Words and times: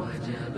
وجب 0.00 0.56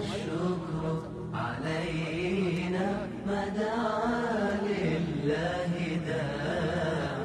الشكر 0.00 1.02
علينا 1.34 2.86
ما 3.26 3.42
دعا 3.48 4.60
لله 4.68 5.72
داع 6.06 7.16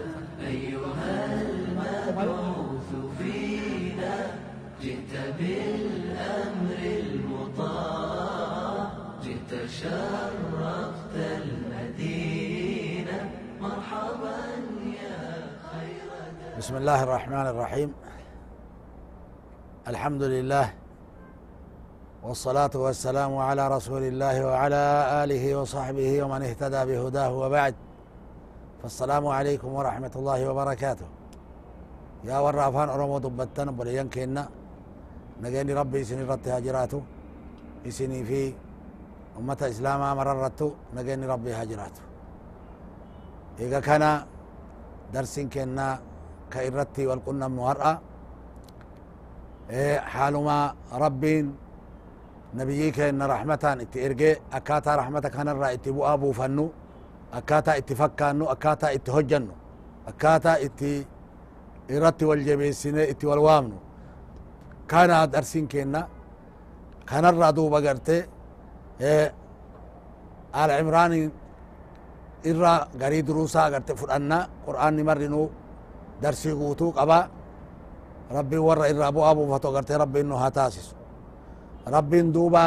أيها 0.48 1.42
المبعوث 1.42 2.90
فينا 3.18 4.16
جئت 4.82 5.14
بالأمر 5.40 6.80
المطاع 7.00 8.78
جئت 9.24 9.52
شرفت 9.70 11.16
المدينة 11.42 13.18
مرحبا 13.62 14.38
يا 14.86 15.20
خير 15.72 16.10
بسم 16.58 16.76
الله 16.76 17.04
الرحمن 17.04 17.48
الرحيم 17.48 17.94
الحمد 19.84 20.24
لله 20.24 20.68
والصلاة 22.24 22.72
والسلام 22.76 23.36
على 23.36 23.64
رسول 23.68 24.04
الله 24.12 24.36
وعلى 24.48 24.84
آله 25.24 25.44
وصحبه 25.60 26.24
ومن 26.24 26.42
اهتدى 26.48 26.82
بهداه 26.90 27.32
وبعد. 27.42 27.76
فالسلام 28.82 29.28
عليكم 29.28 29.68
ورحمة 29.68 30.14
الله 30.16 30.40
وبركاته. 30.50 31.08
يا 32.24 32.40
ور 32.40 32.56
أفان 32.68 32.90
أرمو 32.96 33.18
دبتن 33.20 33.68
بليان 33.76 34.08
كينا 34.08 34.44
نجيني 35.44 35.74
ربي 35.76 36.02
إسني 36.02 36.24
رتي 36.32 36.50
هجراته 36.58 37.02
إسني 37.88 38.24
في 38.24 38.42
أمة 39.40 39.62
إسلاما 39.74 40.08
مررته 40.20 40.70
نجيني 40.96 41.26
ربي 41.28 41.52
هجراته 41.60 42.04
إذا 43.60 43.80
كان 43.88 44.04
درس 45.14 45.36
كنا 45.54 45.88
كإرتي 46.52 47.04
والقنا 47.08 47.48
haalumaa 50.14 50.76
rabbiin 50.92 51.54
nabiyii 52.54 52.92
keenna 52.92 53.28
rahmataan 53.28 53.82
itti 53.82 54.00
ergee 54.06 54.42
akkaataa 54.52 54.96
rahmata 54.98 55.30
kanarraa 55.30 55.70
itti 55.72 55.92
bu'aa 55.94 56.18
buufannu 56.18 56.66
akkaataa 57.32 57.76
itti 57.82 57.96
fakkaannu 57.96 58.46
akkaataa 58.54 58.90
itti 58.98 59.12
hojjannu 59.12 59.54
akkaataa 60.10 60.56
itti 60.66 61.08
irratti 61.90 62.26
wal 62.26 62.42
jabeessinee 62.48 63.06
itti 63.12 63.26
wal 63.28 63.42
waamnu 63.48 63.78
kanaa 64.88 65.28
darsiin 65.32 65.68
keenna 65.68 66.08
kanarraa 67.06 67.56
duuba 67.56 67.82
gartee 67.82 68.22
alcimraaniin 70.54 71.32
irraa 72.44 72.88
garii 73.00 73.24
duruusaa 73.28 73.70
garte 73.72 73.96
fudhanna 73.96 74.38
qur'aanni 74.66 75.04
marrinuu 75.04 75.52
darsii 76.22 76.54
guutuu 76.60 76.92
qabaa 76.94 77.28
irraa 78.34 79.12
bu'aa 79.12 79.36
buufatu 79.36 79.68
agarte 79.68 79.98
rabbiin 79.98 80.28
nu 80.30 80.36
haa 80.36 80.52
taasisu 80.52 80.96
rabbiin 81.96 82.34
duuba 82.34 82.64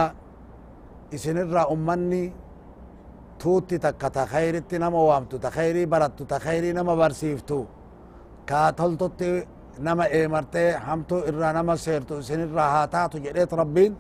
isinirraa 1.13 1.67
ummanni 1.75 2.33
tuutti 3.39 3.79
takka 3.79 4.11
ta 4.11 4.23
khayritti 4.27 4.79
nama 4.79 4.99
waamtu 5.09 5.39
ta 5.39 5.51
khayrii 5.51 5.87
barattu 5.87 6.25
ta 6.31 6.39
khayrii 6.39 6.73
nama 6.73 6.93
barsiiftu 6.97 7.59
ka 8.49 8.73
toltutti 8.79 9.31
nama 9.79 10.05
eemarte 10.19 10.63
hamtu 10.87 11.17
irraa 11.29 11.53
nama 11.53 11.77
seertu 11.85 12.15
isinirraa 12.23 12.71
haa 12.75 12.87
taatu 12.95 13.17
jedheet 13.25 13.53
rabbiin 13.53 13.93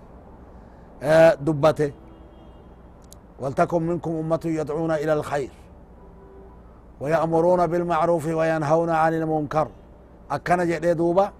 dubbate 1.46 1.88
ولتكن 3.40 3.82
منكم 3.82 4.10
أمة 4.10 4.40
يدعون 4.44 4.90
إلى 4.90 5.12
الخير 5.12 5.50
ويأمرون 7.00 7.66
بالمعروف 7.66 8.26
وينهون 8.26 8.90
عن 8.90 9.14
المنكر 9.14 9.68
أكنا 10.30 10.64
جدي 10.64 10.94
دوبا 10.94 11.32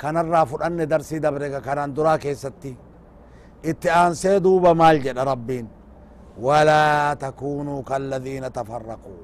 كان 0.00 0.16
الرافر 0.24 0.58
أن 0.66 0.78
درسي 0.92 1.18
دبرك 1.24 1.54
كان 1.66 1.94
درا 1.96 2.14
كيستي 2.22 2.72
اتئانسي 3.70 4.38
دوبا 4.44 4.72
مال 4.80 5.04
ربين 5.30 5.66
ولا 6.46 7.14
تكونوا 7.24 7.80
كالذين 7.88 8.44
تفرقوا 8.58 9.22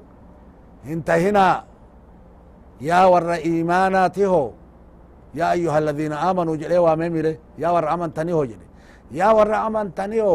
انتهنا 0.93 1.47
يا 2.89 3.01
ور 3.11 3.29
إيماناته 3.49 4.33
يا 5.39 5.47
أيها 5.55 5.77
الذين 5.83 6.13
آمنوا 6.29 6.55
جلي 6.61 6.77
واممره 6.85 7.35
يا 7.63 7.69
ور 7.75 7.85
أمن 7.93 8.09
تنيه 8.17 8.39
جلي 8.51 8.67
يا 9.19 9.27
ور 9.37 9.51
أمن 9.67 9.87
تنيه 9.99 10.29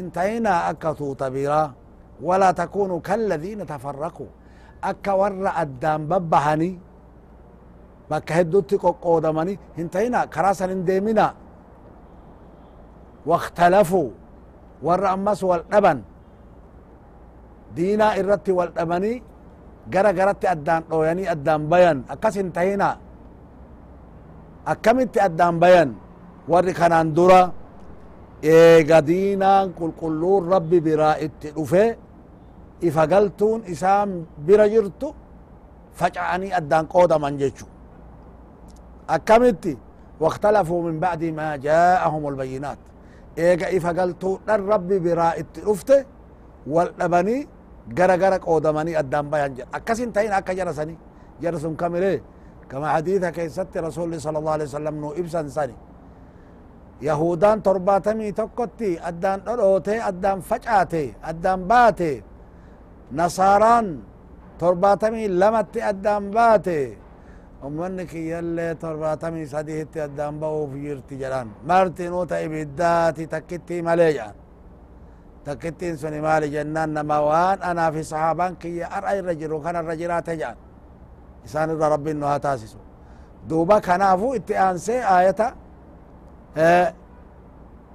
انتهينا 0.00 0.52
أكتو 0.70 1.08
تبيرا 1.22 1.62
ولا 2.28 2.50
تكونوا 2.60 3.00
كالذين 3.08 3.60
تفرقوا 3.72 4.30
أكا 4.90 5.12
ور 5.20 5.32
أدام 5.62 6.00
ببهني 6.10 6.70
بكا 8.12 8.34
هدوتي 8.40 8.76
قودمني 9.04 9.54
انتهينا 9.80 10.20
كراسا 10.34 10.64
انديمنا 10.76 11.26
واختلفوا 13.28 14.08
ور 14.86 15.02
أمس 15.14 15.40
والأبن 15.50 15.98
دينا 17.76 18.06
إرتي 18.20 18.52
والأبني 18.58 19.14
gara 19.92 20.14
garatti 20.14 20.46
addaan 20.46 20.82
dhooyanii 20.90 21.26
addaan 21.34 21.62
bayan 21.66 21.98
akkas 22.14 22.34
hin 22.38 22.54
tahina 22.54 22.90
akkamitti 24.72 25.18
addaan 25.18 25.58
bayan 25.62 25.90
warri 26.50 26.70
kanaan 26.80 27.10
dura 27.16 27.42
eega 28.42 28.98
diinaan 29.08 29.74
qulqulluun 29.78 30.42
rabbi 30.54 30.78
biraa 30.86 31.18
itti 31.26 31.48
dhufe 31.56 31.84
ifa 32.88 33.02
galtuun 33.12 33.60
isaan 33.74 34.10
bira 34.46 34.66
jirtu 34.72 35.08
faca'anii 35.98 36.54
addaan 36.58 36.86
qoodaman 36.94 37.34
jechu 37.42 37.66
akkamitti 39.08 39.76
واختلفوا 40.22 40.82
من 40.86 41.00
بعد 41.02 41.24
ما 41.34 41.56
جاءهم 41.56 42.22
البينات 42.28 42.78
ايغا 43.38 43.66
إفا 43.76 43.90
قلتو 43.98 44.38
ربي 44.48 44.98
برا 44.98 45.28
اتلفته 45.40 46.04
والأبني 46.66 47.38
gara 47.90 48.38
qoodamanii 48.38 48.94
addaan 48.94 49.26
bayan 49.26 49.50
jedha 49.58 49.66
akkasin 49.74 50.12
ta'in 50.14 50.30
akka 50.30 50.54
jara 50.54 50.70
sani 50.70 50.94
jara 51.42 51.58
sun 51.58 51.74
kamire 51.74 52.22
kama 52.70 52.86
hadiitha 52.94 53.34
keessatti 53.34 53.82
rasuli 53.82 54.20
sala 54.22 54.38
allahu 54.38 54.54
alaihi 54.56 54.70
wasallam 54.70 54.94
nu 55.02 55.08
ibsan 55.18 55.50
sani 55.50 55.74
yahudaan 57.02 57.58
torbaatamii 57.66 58.32
tokkotti 58.32 58.90
addaan 59.02 59.38
dhodhoote 59.46 59.94
addaan 60.10 60.38
facaate 60.50 61.04
addaan 61.30 61.60
baate 61.70 62.22
nasaaraan 63.10 63.86
torbaatamii 64.62 65.28
lamatti 65.40 65.82
addaan 65.82 66.30
baate 66.30 66.78
ومن 67.62 68.02
كي 68.10 68.30
يلي 68.30 68.74
تربات 68.74 69.24
من 69.24 69.46
سديه 69.46 69.82
تيدان 69.92 70.34
بو 70.40 70.66
في 70.70 70.92
ارتجران 70.92 71.48
مرتي 71.68 72.08
نوتا 72.08 72.44
ابدات 72.44 73.18
تكتي 73.32 73.76
مليجا. 73.86 74.28
تكتي 75.46 75.96
سني 75.96 76.20
مالي 76.26 76.48
جنان 76.54 76.88
نموان. 76.94 77.58
أنا 77.70 77.90
في 77.94 78.02
صحابان 78.02 78.54
كي 78.62 78.84
أرأي 78.96 79.18
الرجل 79.18 79.52
وكان 79.52 79.76
الرجل 79.76 80.22
تجان 80.22 80.56
إسان 81.46 81.70
الله 81.70 81.88
ربي 81.94 82.10
انها 82.10 82.38
تاسسو 82.44 82.80
دوبا 83.48 83.78
كنافو 83.86 84.34
اتئانسي 84.38 84.96
آيتا. 85.16 85.48
آه، 86.56 86.94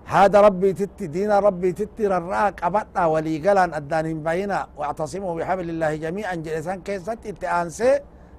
هذا 0.06 0.42
ربي 0.48 0.74
تتي 0.80 1.08
دين 1.08 1.32
ربي 1.32 1.72
تتي 1.72 2.08
رراك 2.08 2.64
أبطا 2.64 3.06
ولي 3.06 3.36
قلان 3.44 3.74
أدانهم 3.80 4.20
بينا. 4.24 4.60
واعتصموا 4.78 5.36
بحبل 5.38 5.68
الله 5.70 5.92
جميعا. 5.96 6.36
جلسان 6.36 6.78
كيسات 6.88 7.26
اتئانسي 7.32 7.92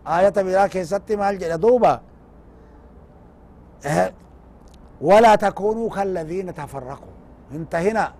آية 0.08 0.28
برا 0.28 0.62
آية 0.62 0.66
كيستي 0.66 1.16
مال 1.16 1.38
جدا 1.38 1.56
دوبا. 1.56 2.00
إيه. 3.86 4.14
ولا 5.00 5.34
تكونوا 5.34 5.90
كالذين 5.90 6.54
تفرقوا. 6.54 7.14
انت 7.52 7.74
هنا. 7.74 8.12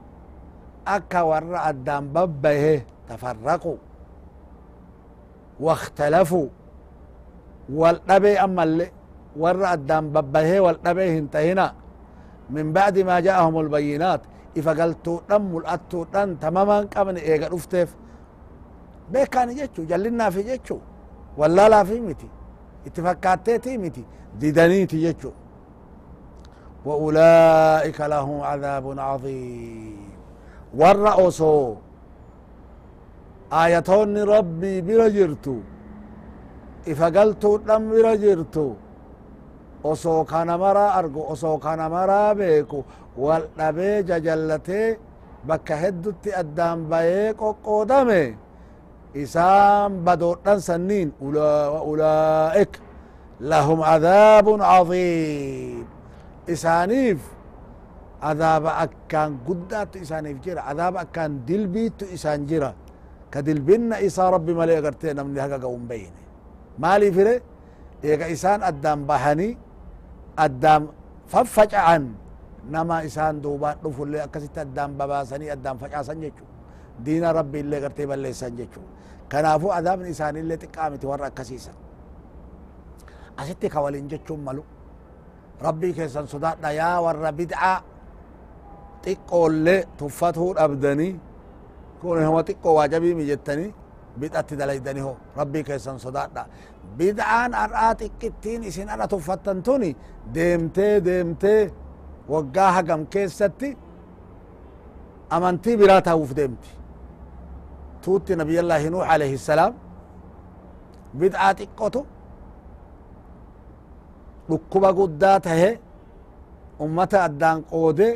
أكا 0.87 1.21
ورع 1.21 1.71
الدام 1.71 2.05
ببه 2.09 2.51
إيه. 2.51 2.87
تفرقوا. 3.09 3.77
واختلفوا. 5.61 6.49
والنبي 7.73 8.41
أما 8.45 8.63
اللي 8.63 8.91
ورع 9.37 9.75
الدام 9.75 10.11
ببه 10.11 10.61
والنبي 10.61 11.19
انت 11.19 11.37
هنا. 11.37 11.75
من 12.51 12.73
بعد 12.73 12.99
ما 12.99 13.21
جاءهم 13.21 13.61
البينات. 13.61 14.21
إذا 14.57 14.83
قلتوا 14.83 15.21
نم 15.31 15.57
الأتو 15.57 16.05
تماما 16.45 16.85
كمن 16.85 17.17
إيقا 17.17 17.49
رفتف 17.55 17.97
بيكاني 19.11 19.55
جيتشو. 19.55 19.83
جلنا 19.85 20.31
في 20.31 20.43
جيتشو. 20.43 20.79
ولا 21.39 21.69
لا 21.73 21.81
في 21.89 22.01
متي. 22.01 22.29
اتفكاتتي 22.87 23.79
متي. 23.83 24.05
ديدانيتي 24.41 24.99
يجو. 25.07 25.33
وأولئك 26.87 27.99
لهم 28.13 28.41
عذاب 28.51 28.87
عظيم. 28.99 30.09
والرأس 30.79 31.41
آيتون 33.53 34.17
ربي 34.33 34.75
برجرتو. 34.87 35.57
إذا 36.91 37.07
قلت 37.17 37.45
لم 37.69 37.83
برجرتو. 37.91 38.69
أصو 39.85 40.25
كان 40.25 40.51
مرا 40.63 40.87
أرجو. 40.99 41.23
أصو 41.33 41.59
كان 41.65 41.81
مرا 41.95 42.33
بيكو. 42.39 42.81
والنبي 43.23 44.03
جلتي 44.27 44.97
بكهدت 45.49 46.25
أدام 46.41 46.79
بيكو 46.93 47.49
قدامي. 47.65 48.25
Isaan 49.15 50.05
badoodhan 50.07 50.59
sanniin 50.61 51.09
ulaa'ik 51.21 52.73
لهم 53.39 53.79
عذاب 53.83 54.47
عظيم. 54.59 55.87
إسانيف 56.51 57.21
عذاب 58.19 58.65
أكان 58.67 59.39
قدات 59.47 59.95
إسانيف 60.03 60.43
جرا 60.43 60.61
عذاب 60.61 60.95
أكان 61.07 61.47
دلبيت 61.47 62.19
إسان 62.19 62.51
جرا 62.51 62.75
كدلبنا 63.31 64.03
إسا 64.07 64.27
ربي 64.35 64.53
ملي 64.59 64.83
قرتين 64.83 65.23
من 65.23 65.39
هكا 65.39 65.63
قوم 65.63 65.87
بيني. 65.87 66.23
مالي 66.83 67.15
فره 67.15 67.39
إيقا 68.05 68.27
إسان 68.35 68.59
أدام 68.67 69.07
بحني 69.07 69.55
أدام 70.39 70.83
ففجعا 71.31 71.99
نما 72.75 73.07
إسان 73.07 73.39
دوبان 73.39 73.77
رفو 73.87 74.03
اللي 74.03 74.19
أكسيت 74.27 74.59
أدام 74.67 74.99
بباسني 74.99 75.47
أدام 75.55 75.79
فجعسن 75.79 76.19
جيشو 76.21 76.47
ربي 77.07 77.61
اللي 77.61 77.77
قرتي 77.85 78.07
بلي 78.07 78.31
إسان 78.31 78.57
جيشو 78.57 78.83
كنافو 79.33 79.71
عذاب 79.71 80.01
إسان 80.03 80.37
اللي 80.37 80.57
تقامت 80.57 81.05
ورا 81.05 81.27
أكسيسا 81.27 81.73
أسيتي 83.39 83.69
كوالين 83.69 84.09
جيشو 84.09 84.37
ملو 84.37 84.65
ربي 85.67 85.93
كيسان 85.93 86.27
صداد 86.27 86.65
يا 86.79 86.99
ور 87.05 87.31
بدعا 87.31 87.75
xiqqoollee 89.05 89.87
tuffatuu 89.99 90.51
dhabdanii 90.59 91.13
kun 92.01 92.19
homa 92.27 92.43
xiqqoo 92.49 92.75
waajabii 92.79 93.15
mijettanii 93.21 93.71
bid'atti 94.21 94.55
dalaydani 94.61 95.01
ho 95.07 95.13
rabbii 95.39 95.63
keessan 95.69 95.99
sodaadha 96.05 96.43
bid'aan 96.99 97.53
har'aa 97.61 97.93
xiqqittiin 98.01 98.63
isin 98.71 98.89
har'a 98.93 99.07
tuffattan 99.15 99.63
tuni 99.67 99.91
deemtee 100.35 100.95
deemtee 101.09 101.63
waggaa 102.33 102.71
hagam 102.77 103.07
keessatti 103.15 103.69
amantii 105.37 105.77
biraa 105.81 106.01
ta'uuf 106.09 106.31
deemti 106.39 106.71
tuutti 108.05 108.33
nabiyallaahi 108.41 108.91
nuux 108.95 109.05
alayhi 109.15 109.39
salaam 109.49 109.73
bid'aa 111.21 111.53
xiqqotu 111.59 112.01
dhukkuba 114.49 114.91
guddaa 114.99 115.39
tahe 115.47 115.71
ummata 116.85 117.19
addaan 117.29 117.59
qoode 117.73 118.09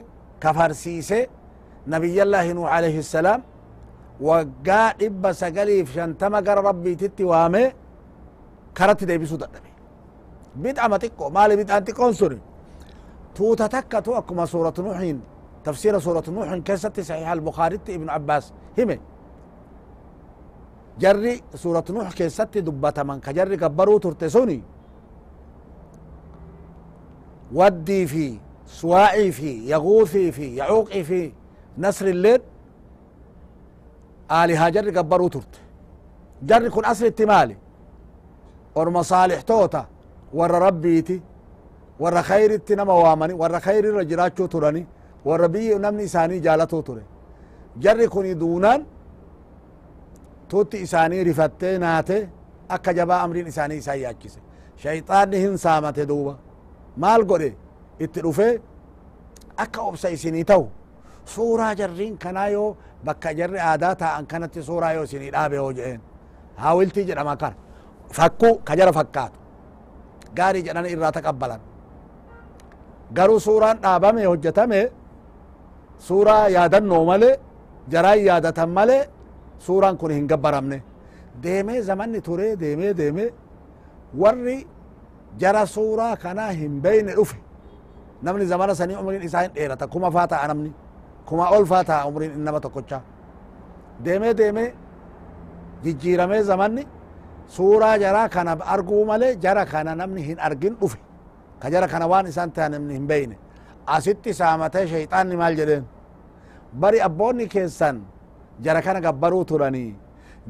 kafarsiise 0.42 1.18
nabiyallaahi 1.92 2.50
nuux 2.56 2.68
alayhi 2.76 3.02
salaam 3.02 3.40
waggaa 4.28 4.88
dhibba 5.00 5.30
sagaliif 5.42 5.86
shantama 5.94 6.38
gara 6.46 6.60
rabbiititti 6.68 7.24
waame 7.32 7.62
karatti 8.78 9.04
deebisuu 9.10 9.38
dadhabe 9.42 9.70
bid'ama 10.62 10.96
xiqqo 11.02 11.24
maali 11.36 11.54
bid'aan 11.60 11.82
xiqqoon 11.86 12.14
suni 12.20 12.38
tuuta 13.36 13.66
takkatu 13.74 14.10
akkuma 14.20 14.44
suuratu 14.52 14.80
nuuhin 14.86 15.18
tafsiira 15.64 15.98
suuratu 16.06 16.28
nuuhin 16.36 16.60
keessatti 16.68 17.00
saxiixa 17.08 17.30
albukhaaritti 17.36 17.90
ibnu 17.96 18.10
abbaas 18.18 18.44
hime 18.78 18.96
jarri 21.02 21.34
suuratu 21.62 21.92
nuux 21.92 22.14
keessatti 22.18 22.62
dubbataman 22.66 23.20
ka 23.20 23.32
jarri 23.38 23.56
gabbaruu 23.56 23.98
turte 24.00 24.26
suni 24.34 24.58
waddii 27.58 28.06
fi 28.12 28.26
suwaa'ii 28.78 29.32
fi 29.38 29.50
yaguuthii 29.72 30.32
fi 30.32 30.46
yacuuqii 30.60 31.04
fi 31.04 31.20
nasri 31.84 32.10
illeen 32.10 32.40
aalihaa 34.38 34.70
jarri 34.70 34.92
gabbaruu 34.98 35.30
turte 35.30 35.58
jarri 36.48 36.70
kun 36.70 36.84
aslitti 36.92 37.26
maali 37.26 37.56
orma 38.74 39.04
saalixtoota 39.04 39.84
warra 40.38 40.58
rabbiiti 40.66 41.22
warra 42.00 42.22
khayritti 42.22 42.76
nama 42.76 42.94
waamani 42.94 43.34
warra 43.42 43.60
khayrirra 43.60 44.04
jiraachuu 44.10 44.48
turani 44.48 44.86
warra 45.24 45.48
biyyi 45.48 45.78
namni 45.78 46.04
isaanii 46.10 46.40
jaalatuu 46.46 46.82
ture 46.82 47.02
jarri 47.84 48.08
kun 48.08 48.26
duunaan 48.40 48.86
tutti 50.52 50.76
isaanii 50.86 51.22
rifattee 51.28 51.74
naate 51.84 52.16
akka 52.76 52.90
jabaa 52.98 53.20
amriin 53.24 53.46
isaanii 53.52 53.78
isaan 53.82 54.00
yaachise 54.04 54.40
shayxaanni 54.82 55.38
hin 55.44 55.56
saamate 55.64 56.04
duuba 56.10 56.34
maal 57.04 57.22
godhe 57.30 57.50
itti 58.06 58.20
dhufee 58.26 58.52
akka 59.64 59.80
obsa 59.90 60.08
isinii 60.16 60.44
ta'u 60.50 60.64
suuraa 61.34 61.72
jarriin 61.80 62.14
kanaa 62.24 62.48
yoo 62.54 62.68
bakka 63.06 63.30
jarri 63.38 63.58
aadaa 63.70 63.94
taa'an 64.02 64.24
kanatti 64.32 64.60
suuraa 64.68 64.92
yoo 64.96 65.04
isinii 65.08 65.30
dhaabe 65.36 65.56
yoo 65.60 65.70
jeen 65.78 66.00
haawiltii 66.62 67.04
jedhama 67.10 67.34
kana 67.42 67.56
fakkuu 68.18 68.54
ka 68.66 68.72
jara 68.80 68.92
fakkaatu 68.98 69.38
gaarii 70.36 70.62
jedhan 70.66 70.86
irraa 70.94 71.12
taqabbalan 71.18 71.60
garuu 73.16 73.40
suuraan 73.46 73.78
dhaabame 73.84 74.22
hojjetame 74.30 74.80
suuraa 76.08 76.44
yaadannoo 76.56 77.04
male 77.10 77.30
jaraan 77.92 78.20
yaadatan 78.28 78.70
male 78.78 78.98
suuraan 79.66 79.96
kun 80.00 80.10
hin 80.16 80.26
gabbaramne 80.32 80.78
deemee 81.42 81.80
zamanni 81.88 82.20
ture 82.26 82.48
deemee 82.62 82.92
deemee 83.00 83.30
warri 84.22 84.58
jara 85.40 85.66
suuraa 85.74 86.16
kanaa 86.24 86.50
hin 86.60 86.80
beyne 86.84 87.12
dhufe 87.18 87.36
namni 88.22 88.46
zamana 88.52 88.74
sanii 88.80 88.96
umriin 89.02 89.22
isaa 89.28 89.42
hin 89.46 89.52
dheerata 89.54 89.86
kuma 89.92 90.10
faa 90.16 90.26
ta'a 90.32 90.46
namni 90.52 90.70
kuma 91.28 91.44
ol 91.56 91.64
faa 91.72 91.84
ta'a 91.90 92.06
umriin 92.10 92.32
innama 92.38 92.60
tokkocha 92.64 92.98
deemee 94.04 94.34
deemee 94.40 94.68
jijjiiramee 95.84 96.42
zamanni 96.50 96.82
suuraa 97.56 97.96
jaraa 98.04 98.28
kana 98.28 98.52
arguu 98.74 99.04
male 99.10 99.28
jara 99.46 99.64
kana 99.72 99.94
namni 99.94 100.22
hin 100.28 100.38
argin 100.48 100.74
dhufe 100.80 100.98
ka 101.62 101.70
jara 101.70 101.86
kana 101.92 102.06
waan 102.12 102.26
isaan 102.26 102.50
ta'a 102.56 102.68
namni 102.74 102.94
hin 102.98 103.06
beyne 103.12 103.36
asitti 103.96 104.34
saamatee 104.40 104.86
shayxaanni 104.92 105.36
maal 105.42 105.54
jedheen 105.60 105.84
bari 106.84 106.98
abboonni 107.08 107.46
keessan 107.54 107.96
jara 108.64 108.80
kana 108.82 109.00
gabbaruu 109.06 109.44
turanii 109.50 109.94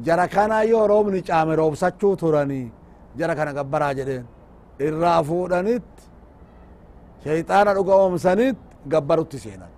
jara 0.05 0.27
kana 0.27 0.63
yoo 0.63 0.87
roobni 0.87 1.21
caame 1.27 1.53
roobsachuu 1.61 2.15
turanii 2.21 2.71
jara 3.17 3.33
kana 3.35 3.51
gabbaraa 3.53 3.93
jedheen 3.97 4.25
irraa 4.87 5.19
fuudhanit 5.29 5.89
shayxaana 7.23 7.71
dhuga 7.77 7.93
oomsanit 8.03 8.57
gabbarutti 8.93 9.37
seenan 9.43 9.71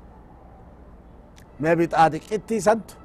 mee 1.61 1.75
bixaa 1.79 2.09
xiqqittii 2.13 2.61
santu 2.67 2.95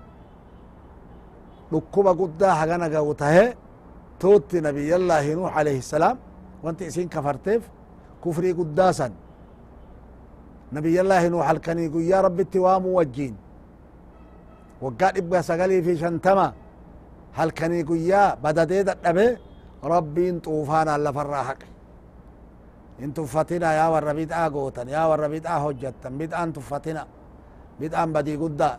dhukkuba 1.73 2.13
guddaa 2.21 2.55
hagana 2.61 2.87
ga'u 2.95 3.13
tahe 3.23 3.45
tuutti 4.21 4.61
nabiyallaahi 4.67 5.35
nuux 5.39 5.51
alayhi 5.59 5.83
salaam 5.95 6.17
wanti 6.65 6.85
isin 6.91 7.09
kafarteef 7.15 7.63
kufrii 8.23 8.55
guddaa 8.61 8.93
san 8.99 9.13
nabiyallaahi 10.77 11.31
nuux 11.33 11.45
halkanii 11.49 11.89
guyyaa 11.95 12.23
rabbitti 12.27 12.59
waamu 12.65 12.89
wajjiin 12.99 13.35
وقال 14.83 15.17
أبغى 15.17 15.41
سغلي 15.43 15.83
في 15.83 15.97
شنتما. 15.97 16.49
هل 17.39 17.51
كان 17.51 17.73
يقول 17.73 17.99
يا 17.99 18.35
بدديد 18.35 18.89
الدمي 18.89 19.29
ربي 19.85 20.31
انطوفانا 20.31 20.93
على 20.93 21.13
فراحك 21.13 21.61
انطوفتنا 23.05 23.69
يا 23.79 23.87
والربيد 23.93 24.33
اقوتا 24.33 24.83
آه 24.83 24.91
يا 24.95 25.03
والربيد 25.05 25.47
اهجتا 25.47 26.09
بدء 26.21 26.37
انطوفتنا 26.43 27.03
بدء 27.81 27.97
آن 28.03 28.11
بدي 28.13 28.35
قدا. 28.43 28.71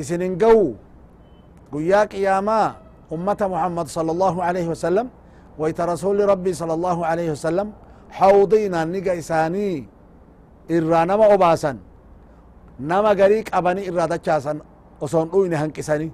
اسنين 0.00 0.38
قو 0.42 0.58
قياك 1.72 2.14
يا 2.26 2.40
ما 2.40 2.60
أمة 3.12 3.40
محمد 3.52 3.86
صلى 3.96 4.10
الله 4.14 4.34
عليه 4.42 4.66
وسلم 4.72 5.06
ويت 5.60 5.80
رسول 5.80 6.18
ربي 6.32 6.52
صلى 6.60 6.74
الله 6.78 7.06
عليه 7.06 7.28
وسلم 7.34 7.68
حوضينا 8.10 8.84
نقا 8.84 9.18
إساني 9.18 9.68
إرانا 10.70 11.14
ما 11.16 11.26
أباساً 11.34 11.72
nama 12.78 13.14
garii 13.14 13.42
qabani 13.44 13.82
irraa 13.88 14.08
dachaasan 14.08 14.60
oson 15.00 15.28
dhuyne 15.30 15.56
hanqisani 15.56 16.12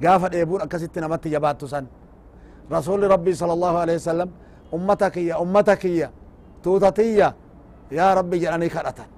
gaafa 0.00 0.28
dheebuun 0.32 0.62
akkasitti 0.62 1.00
namatti 1.00 1.30
jabaattu 1.30 1.68
san 1.68 1.86
rasuli 2.70 3.08
rabbi 3.08 3.34
sala 3.34 3.52
allahu 3.52 3.76
alaihi 3.76 3.98
wasalam 4.00 4.30
ummata 4.72 5.10
kiyya 5.10 5.38
ummata 5.40 5.76
kiyya 5.76 6.08
tuuta 6.62 6.92
tiyya 6.92 7.34
yaa 7.90 8.14
rabbi 8.14 8.40
jedhanii 8.40 8.68
kadhatan 8.68 9.08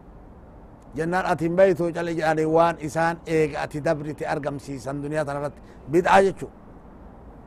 jennaan 0.97 1.26
atin 1.26 1.56
baytu 1.56 1.92
cale 1.94 2.14
jedhani 2.14 2.44
waan 2.47 2.76
isaan 2.80 3.16
eega 3.26 3.62
ati 3.62 3.78
dabriti 3.85 4.25
argamsiisan 4.26 5.02
duniyaa 5.02 5.25
tana 5.25 5.38
irratti 5.40 5.61
bid'aa 5.92 6.20
jechu 6.26 6.47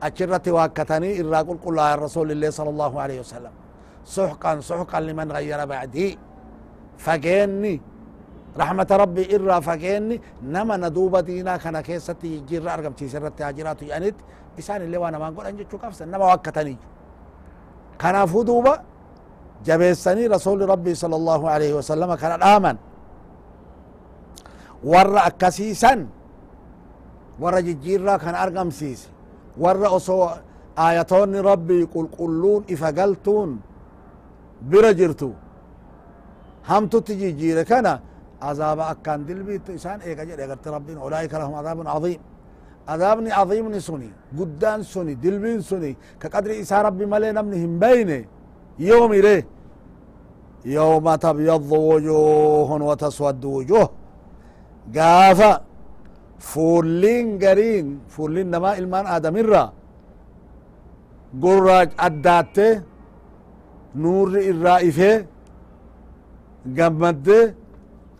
achirratti 0.00 0.50
waakkatanii 0.56 1.12
irraa 1.20 1.44
qulqullaayan 1.48 1.98
rasulillee 2.06 2.52
sala 2.52 2.70
allahu 2.74 2.96
alaihi 3.04 3.20
wasalam 3.24 3.52
suxqan 4.04 4.62
suxqan 4.68 5.02
liman 5.08 5.28
gayyara 5.28 5.66
bacdii 5.66 6.12
fageenni 6.96 7.74
raxmata 8.60 8.96
rabbi 9.02 9.22
irraa 9.36 9.60
fageenni 9.60 10.20
nama 10.42 10.76
na 10.78 10.88
duuba 10.90 11.22
diinaa 11.22 11.58
kana 11.58 11.82
keessatti 11.82 12.28
jijjiirra 12.34 12.70
argamsiise 12.76 13.16
irratti 13.18 13.42
haa 13.42 13.52
jiraatu 13.58 13.84
jedhanit 13.84 14.16
isaan 14.60 14.82
illee 14.86 15.00
waa 15.04 15.10
namaan 15.14 15.34
godhan 15.34 15.56
jechuu 15.58 15.78
qabsan 15.84 16.08
nama 16.14 16.24
waakkatanii 16.30 16.78
kanaafuu 18.02 18.44
duuba 18.50 18.74
jabeessanii 19.66 20.28
rasuli 20.28 20.66
rabbi 20.66 20.92
sala 21.02 21.16
allahu 21.20 21.44
alaihi 21.54 21.72
wasalama 21.80 22.16
kana 22.22 22.36
dhaaman 22.38 22.76
warra 24.84 25.20
akkasiisan 25.30 26.06
warra 27.42 27.60
jijjiirraa 27.62 28.18
kana 28.18 28.38
argamsiise 28.44 29.08
warra 29.58 29.88
osoo 29.98 30.30
ayatoonni 30.76 31.42
rabbii 31.50 31.86
qulqulluun 31.94 32.64
ifa 32.74 32.92
galtuun 32.92 33.50
bira 34.70 34.92
jirtu 34.94 35.30
hamtutti 36.70 37.14
jijjiire 37.22 37.64
azaaba 38.50 38.84
akkaan 38.92 39.20
dilbiittu 39.28 39.70
isaan 39.78 40.00
eega 40.08 40.22
jedhe 40.28 40.42
agarte 40.46 40.68
rabbiin 40.76 40.98
ulaa'ika 41.06 41.36
lahum 41.42 41.54
adaabun 41.62 41.88
cadiim 41.94 42.22
عذابني 42.92 43.30
عظيمني 43.40 43.80
سني 43.88 44.10
قدان 44.38 44.80
سني 44.92 45.14
دلبين 45.24 45.60
سني 45.70 45.92
كقدر 46.20 46.50
إسا 46.60 46.82
ربي 46.86 47.04
ملي 47.12 47.32
نمني 47.36 47.56
هم 47.64 47.74
بيني 47.82 48.20
يومي 48.88 49.20
ريه 49.26 49.44
يوم 50.76 51.06
تبيض 51.24 51.72
وجوه 51.72 52.70
وتسود 52.88 53.44
وجوه. 53.56 53.88
قافا. 54.96 55.52
فولين 56.50 57.26
قرين. 57.42 57.86
فولين 58.14 58.46
نما 58.52 58.70
إلمان 58.80 59.04
آدم 59.16 59.36
الرا 59.42 59.64
قراج 61.42 61.88
أداتي 62.06 62.68
نور 64.02 64.28
الرائفة 64.52 65.12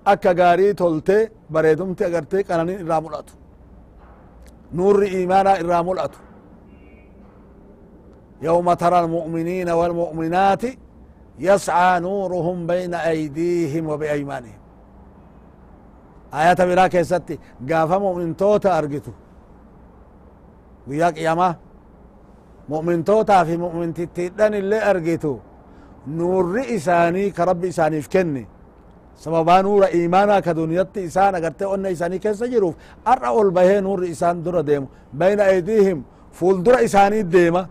قمد 0.06 0.18
أكا 0.26 0.32
غاري 0.32 0.72
تولتي 0.72 1.28
بريدمتي 1.50 2.06
أغرتي 2.06 2.42
قنانين 2.42 2.80
الرامولاتو 2.80 3.34
نور 4.74 5.02
إيمانا 5.02 5.60
الرامولاتو 5.60 6.18
يوم 8.42 8.72
ترى 8.72 9.00
المؤمنين 9.00 9.68
والمؤمنات 9.70 10.62
يسعى 11.38 12.00
نورهم 12.00 12.66
بين 12.66 12.94
أيديهم 12.94 13.88
وبأيمانهم 13.88 14.60
آيات 16.34 16.60
برا 16.62 16.86
كيستي 16.86 17.38
قافا 17.70 17.98
مؤمن 17.98 18.36
توتا 18.36 18.78
أرقتو 18.78 19.12
وياك 20.88 21.16
ياما 21.18 21.56
مؤمن 22.68 23.04
توتا 23.04 23.44
في 23.44 23.56
مؤمن 23.56 23.94
تتدن 23.94 24.54
اللي 24.54 24.90
أرقتو 24.90 25.38
نور 26.08 26.60
إساني 26.76 27.30
كرب 27.30 27.64
إساني 27.64 28.00
فكني 28.02 28.44
sababaa 29.22 29.62
nuura 29.62 29.88
iimaanaa 29.98 30.40
ka 30.46 30.52
duniyatti 30.56 31.00
isaan 31.08 31.34
agarte 31.38 31.64
onna 31.66 31.88
isaanii 31.94 32.18
keessa 32.24 32.46
jiruuf 32.52 32.74
ar'a 33.12 33.30
ol 33.40 33.50
bahee 33.50 33.80
nuurri 33.80 34.08
isaan 34.14 34.44
dura 34.44 34.62
deemu 34.66 34.86
bayna 35.18 35.42
aydihim 35.54 36.02
fuuldura 36.38 36.80
isaanii 36.88 37.22
deema 37.34 37.62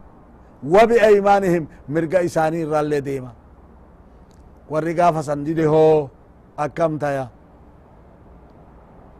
wabiaymaanihim 0.73 1.63
mirga 1.87 2.19
isaanii 2.29 2.61
irraallee 2.65 3.01
deema 3.05 3.31
warri 4.71 4.93
gaafa 4.99 5.23
san 5.23 5.43
dide 5.45 5.65
hoo 5.73 6.09
akkam 6.65 6.93
taya 6.99 7.25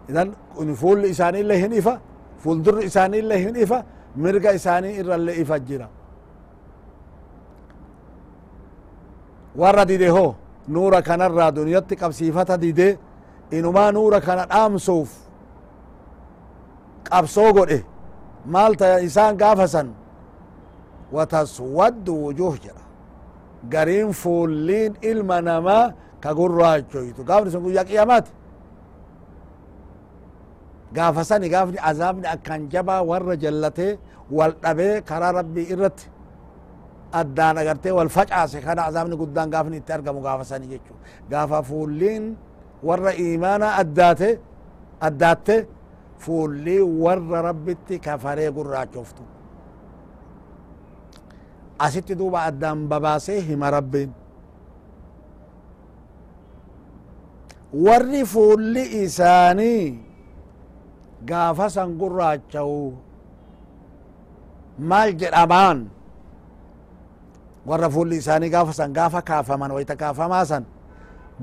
idan 0.09 0.29
kun 0.55 0.75
fuulli 0.81 1.09
isaanii 1.15 1.41
illee 1.45 1.59
hin 1.63 1.73
ifa 1.81 1.93
fuuldurri 2.43 2.85
isaanii 2.91 3.19
illee 3.23 3.39
hin 3.45 3.55
ifa 3.65 3.83
mirga 4.23 4.51
isaanii 4.59 4.93
irrallee 5.01 5.35
ifa 5.43 5.59
jira 5.67 5.87
warra 9.61 9.85
dide 9.91 10.09
hoo 10.09 10.35
nuura 10.67 11.01
kanarraa 11.01 11.51
duniyatti 11.55 11.95
qabsiifata 12.01 12.57
dide 12.57 12.97
inumaa 13.57 13.91
nuura 13.91 14.19
kana 14.21 14.45
dhaamsuuf 14.51 15.09
qabsoo 17.09 17.53
godhe 17.57 17.79
maal 18.53 18.73
taya 18.79 18.99
isaan 19.07 19.37
gaafa 19.41 19.67
san 19.67 19.87
wataswaddu 21.15 22.13
wujuh 22.25 22.53
jedha 22.63 22.83
gariin 23.73 24.11
fuulliin 24.21 24.93
ilma 25.01 25.41
namaa 25.41 25.91
ka 26.23 26.29
gurraachoytu 26.37 27.21
gaafni 27.29 27.51
sun 27.51 27.63
guyyaa 27.65 27.83
qiyamaati 27.89 28.31
gaafa 30.95 31.23
sani 31.29 31.49
gaafni 31.53 31.77
azaabni 31.89 32.27
akkan 32.35 32.61
jabaa 32.73 33.01
warra 33.09 33.35
jallatee 33.43 33.97
wal 34.37 34.53
dhabee 34.63 35.01
karaa 35.09 35.31
rabbii 35.39 35.67
irratti 35.73 36.05
addaan 37.21 37.55
agartee 37.61 37.91
wal 37.97 38.09
facaase 38.17 38.57
kana 38.65 38.81
azaabni 38.89 39.15
guddaan 39.21 39.49
gaafni 39.53 39.77
itti 39.81 39.91
argamu 39.97 40.19
gaafa 40.27 40.43
sani 40.51 40.67
jechu 40.73 40.93
gaafa 41.31 41.59
fuulliin 41.69 42.23
warra 42.87 43.11
imaana 43.27 43.67
addaate 43.81 44.29
addaatte 45.07 45.55
fuullii 46.23 46.81
warra 47.03 47.39
rabbitti 47.49 47.95
kafaree 48.05 48.49
gurraachoftu 48.57 49.23
asitti 51.85 52.13
duuba 52.19 52.39
addaan 52.49 52.79
babaasee 52.91 53.39
hima 53.47 53.67
rabbiin 53.77 54.11
warri 57.85 58.21
fuulli 58.33 58.83
isaanii 59.03 59.99
gaafa 61.29 61.69
san 61.75 61.89
gurraacha'u 62.01 62.79
maal 64.89 65.11
jedhamaan 65.21 65.79
warra 67.69 67.89
fuulli 67.89 68.15
isaanii 68.21 68.49
gaafa 68.55 68.73
san 68.79 68.93
gaafa 68.97 69.21
kaafaman 69.29 69.71
wayta 69.75 69.95
kaafamaa 69.95 70.45
san 70.51 70.63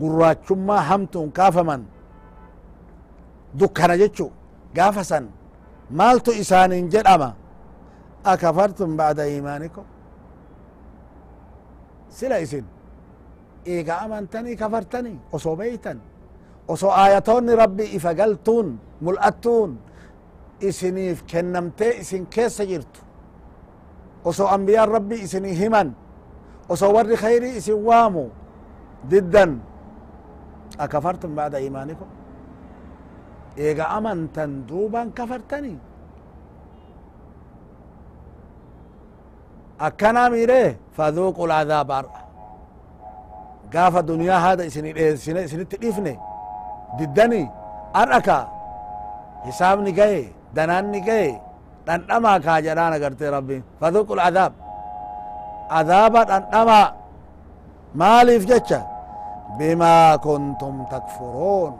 gurraachummaa 0.00 0.82
hamtuun 0.90 1.30
kaafaman 1.38 1.82
dukkana 3.60 3.94
jechu 4.02 4.26
gaafa 4.74 5.04
san 5.10 5.24
maaltu 5.98 6.30
isaaniin 6.42 6.86
jedhama 6.94 7.30
akafartum 8.32 8.90
bacda 8.98 9.24
iimaanikum 9.32 9.84
sila 12.16 12.36
isin 12.44 12.64
eega 13.72 13.94
amantanii 14.04 14.56
kafartanii 14.62 15.18
osoo 15.36 15.56
beeytan 15.56 15.98
osoo 16.72 16.92
aayatoonni 17.02 17.54
rabbi 17.62 17.84
ifa 17.96 18.12
galtuun 18.20 18.68
mul'attuun 19.06 19.70
isiniif 20.68 21.18
kennamtee 21.30 21.92
isin 22.02 22.26
keessa 22.34 22.64
jirtu 22.70 23.00
osoo 24.24 24.48
ambiyaan 24.56 24.88
rabbi 24.96 25.16
isinii 25.26 25.56
himan 25.62 25.88
osoo 26.72 26.92
warri 26.96 27.16
khayrii 27.22 27.54
isin 27.60 27.78
waamu 27.88 28.24
diddan 29.10 29.52
akafartum 30.84 31.30
bacda 31.38 31.58
iimaanikum 31.64 32.08
eega 33.66 33.84
amantan 33.96 34.50
duuban 34.68 35.08
kafartanii 35.18 35.78
akkanaa 39.86 40.28
miire 40.34 40.60
fadhuuqu 40.96 41.42
lcadaaba 41.50 41.94
ar'a 42.00 42.20
gaafa 43.72 44.00
duniyaa 44.10 44.40
hada 44.46 44.62
isini 44.70 44.90
dheessine 44.98 45.40
isinitti 45.48 45.76
dhifne 45.82 46.12
diddani 46.98 47.42
ar'aka 48.02 48.38
hisaabni 49.46 49.92
gaye 50.00 50.22
danaanni 50.56 51.00
gaye 51.08 51.30
dhandhamaa 51.86 52.38
kaa 52.46 52.58
jedhaan 52.66 52.92
agarte 52.98 53.24
rabbiin 53.36 53.62
fadhuuqu 53.80 54.12
lcadaab 54.18 54.52
cadaaba 55.70 56.20
dhandhamaa 56.30 56.86
maaliif 58.00 58.44
jecha 58.50 58.80
bimaa 59.58 60.18
kuntum 60.24 60.74
takfuruun 60.92 61.72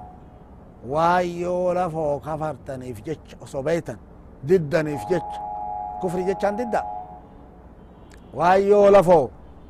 waan 0.92 1.26
yoo 1.42 1.74
lafoo 1.78 2.14
kafartaniif 2.26 2.98
jecha 3.06 3.34
osoo 3.44 3.62
beeytan 3.66 3.98
diddaniif 4.48 5.02
jecha 5.10 5.38
kufri 6.00 6.22
jechaan 6.28 6.56
didda 6.60 6.80
waan 8.38 8.60
yoo 8.70 8.86
lafoo 8.96 9.24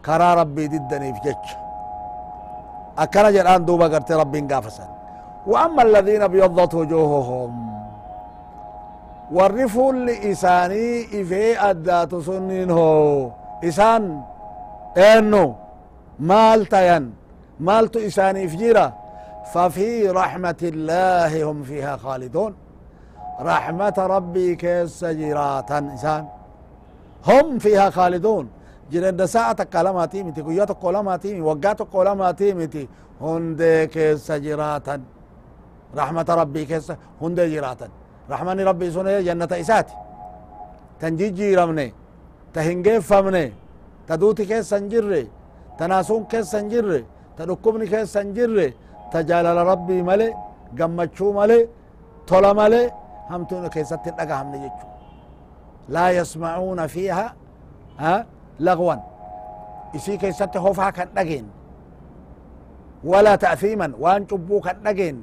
karaa 0.06 0.34
rabbii 0.40 0.68
diddaniif 0.74 1.16
jecha 1.24 1.56
akkana 3.02 3.28
jedhaan 3.36 3.66
duuba 3.66 3.88
garte 3.92 4.14
rabbiin 4.22 4.48
gaafasan 4.52 4.90
وأما 5.46 5.82
الذين 5.82 6.22
ابيضت 6.22 6.74
وجوههم 6.74 7.52
warri 9.36 9.68
fuulli 9.68 10.14
isaanii 10.30 11.08
ifee 11.20 11.56
addaatu 11.70 12.22
sunniin 12.22 12.70
isaan 13.62 14.24
eennu 14.96 15.54
maal 16.18 16.64
tayan? 16.72 17.04
Maaltu 17.60 17.98
isaaniif 18.08 18.52
jira? 18.56 19.00
ففي 19.54 20.08
رحمة 20.10 20.60
الله 20.62 21.44
هم 21.50 21.62
فيها 21.62 21.96
خالدون 21.96 22.54
رحمة 23.40 23.94
ربي 23.98 24.54
كيس 24.54 25.04
جراتا 25.04 25.78
إنسان 25.78 26.24
هم 27.26 27.58
فيها 27.58 27.90
خالدون 27.90 28.48
جرند 28.92 29.24
ساعة 29.24 29.64
قلماتي 29.74 30.22
متي 30.22 30.42
قيات 30.42 30.72
قلماتي 30.72 31.40
وقات 31.40 31.82
قلماتي 31.82 32.54
متي 32.54 32.88
هندي 33.20 33.86
كيس 33.86 34.32
جراتا 34.32 35.00
رحمة 35.96 36.26
ربي 36.28 36.64
كيس 36.64 36.92
هندي 37.22 37.54
جراتا 37.54 37.88
رحمن 38.30 38.60
ربي 38.60 38.90
سنة 38.90 39.20
جنة 39.20 39.52
إساتي 39.62 39.94
تنجيجي 42.54 42.90
رمني 42.90 43.02
تهنجيف 43.02 43.12
فمني 43.12 43.46
تدوتي 44.08 44.44
كيس 44.50 44.70
سنجري 44.72 45.24
تناسون 45.78 46.24
كيس 46.30 46.46
سنجري 46.54 47.00
تدكبني 47.38 47.86
كيس 47.92 48.08
سنجري 48.16 48.68
تجالل 49.12 49.58
ربي 49.70 49.98
ملي 50.08 50.28
قمتشو 50.78 51.28
ملي 51.38 51.60
tola 52.30 52.54
male 52.54 52.82
hamtuun 53.30 53.66
keessatti 53.74 54.10
hin 54.10 54.16
dhagahamne 54.18 54.58
jechu 54.64 54.86
laa 55.94 56.10
yasmacuuna 56.18 56.84
fiiha 56.94 57.26
lagwan 58.66 59.00
isii 59.98 60.18
keessatti 60.22 60.58
hofaa 60.66 60.92
kan 60.98 61.08
dhageen 61.16 61.46
walaa 63.10 63.36
ta'fiiman 63.44 63.92
waan 64.04 64.26
cubbuu 64.30 64.60
kan 64.66 64.76
dhageen 64.84 65.16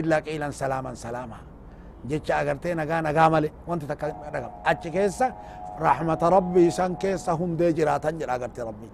illaa 0.00 0.20
qiilan 0.26 0.52
salaaman 0.60 0.96
salaama 1.04 1.38
jecha 2.10 2.38
agartee 2.40 2.74
nagaa 2.80 3.00
nagaa 3.08 3.28
male 3.34 3.48
wanti 3.68 3.86
takka 3.90 4.10
dhagam 4.34 4.52
achi 4.72 4.90
keessa 4.96 5.26
hundee 7.40 7.72
jiraatan 7.78 8.18
jedha 8.20 8.34
agarte 8.34 8.64
rabbii 8.70 8.90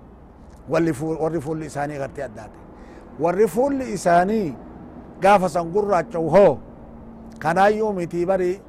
warri 0.69 1.41
fuulli 1.41 1.67
isaanii 1.67 1.97
agartee 1.97 2.25
addaate 2.25 2.59
warri 3.21 3.49
fuulli 3.49 3.93
isaanii 3.93 4.57
gaafa 5.21 5.49
san 5.49 5.73
gurraacha'u 5.75 6.31
hoo 6.37 6.59
kanaayyuu 7.38 7.93
miti 7.93 8.26
bari 8.26 8.61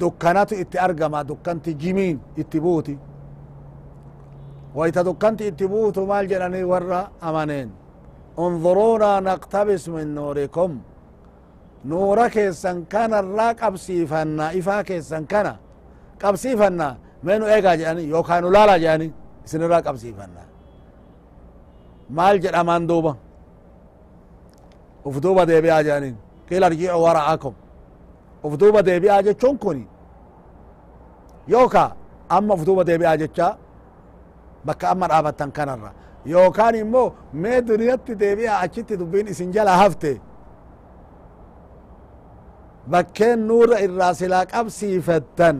dukkanatu 0.00 0.54
itti 0.54 0.78
argama 0.78 1.24
dukkanti 1.28 1.74
jimiin 1.74 2.20
itti 2.36 2.60
buuti 2.60 2.98
wayta 4.74 5.04
dukkanti 5.04 5.46
itti 5.46 5.68
buutu 5.68 6.06
maal 6.06 6.26
jedhani 6.28 6.64
warra 6.64 7.00
amaneen 7.20 7.70
انظرونا 8.46 9.20
نقتبس 9.20 9.88
من 9.88 10.14
نوركم 10.14 10.72
keessan 12.34 12.86
kanarraa 12.92 13.54
qabsiifanna 13.54 14.50
ifaa 14.60 14.82
keessan 14.84 15.26
kana 15.26 15.52
qabsiifanna 16.22 16.86
mee 17.24 17.38
nu 17.40 17.46
eegaa 17.54 17.76
jedhani 17.80 18.02
yookaan 18.12 18.42
nu 18.44 18.48
laalaa 18.56 18.78
jedhani 18.84 19.06
isinirraa 19.46 19.82
qabsiifanna 19.86 20.42
maal 22.16 22.36
jedhamaan 22.44 22.82
duuba 22.90 23.12
uf 25.08 25.16
duuba 25.24 25.42
deebi'aa 25.50 25.82
jedhaniin 25.86 26.16
qiila 26.48 26.66
arjicu 26.70 26.98
wara'akum 27.06 27.54
uf 28.46 28.52
duuba 28.60 28.80
deebi'aa 28.88 29.22
jechuun 29.26 29.56
kun 29.62 29.78
yooka 31.54 31.82
amma 32.36 32.52
uf 32.56 32.62
duuba 32.68 32.82
deebi'aa 32.88 33.16
jecha 33.22 33.48
bakka 34.66 34.86
amma 34.92 35.06
dhaabattan 35.10 35.50
kanarra 35.56 35.90
yookaan 36.34 36.74
immoo 36.82 37.06
mee 37.42 37.58
duniyatti 37.68 38.12
deebi'aa 38.22 38.58
achitti 38.64 38.94
dubbiin 39.00 39.26
isin 39.32 39.50
jala 39.56 39.72
hafte 39.82 40.12
bakkeen 42.92 43.40
nuura 43.48 43.76
irraa 43.86 44.14
silaa 44.20 44.44
qabsiifattan 44.52 45.56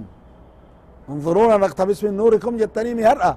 انظرونا 1.12 1.56
نقتبس 1.64 1.98
من 2.04 2.16
نوركم 2.20 2.56
جتني 2.60 2.94
مي 2.94 3.04
هرأة 3.10 3.32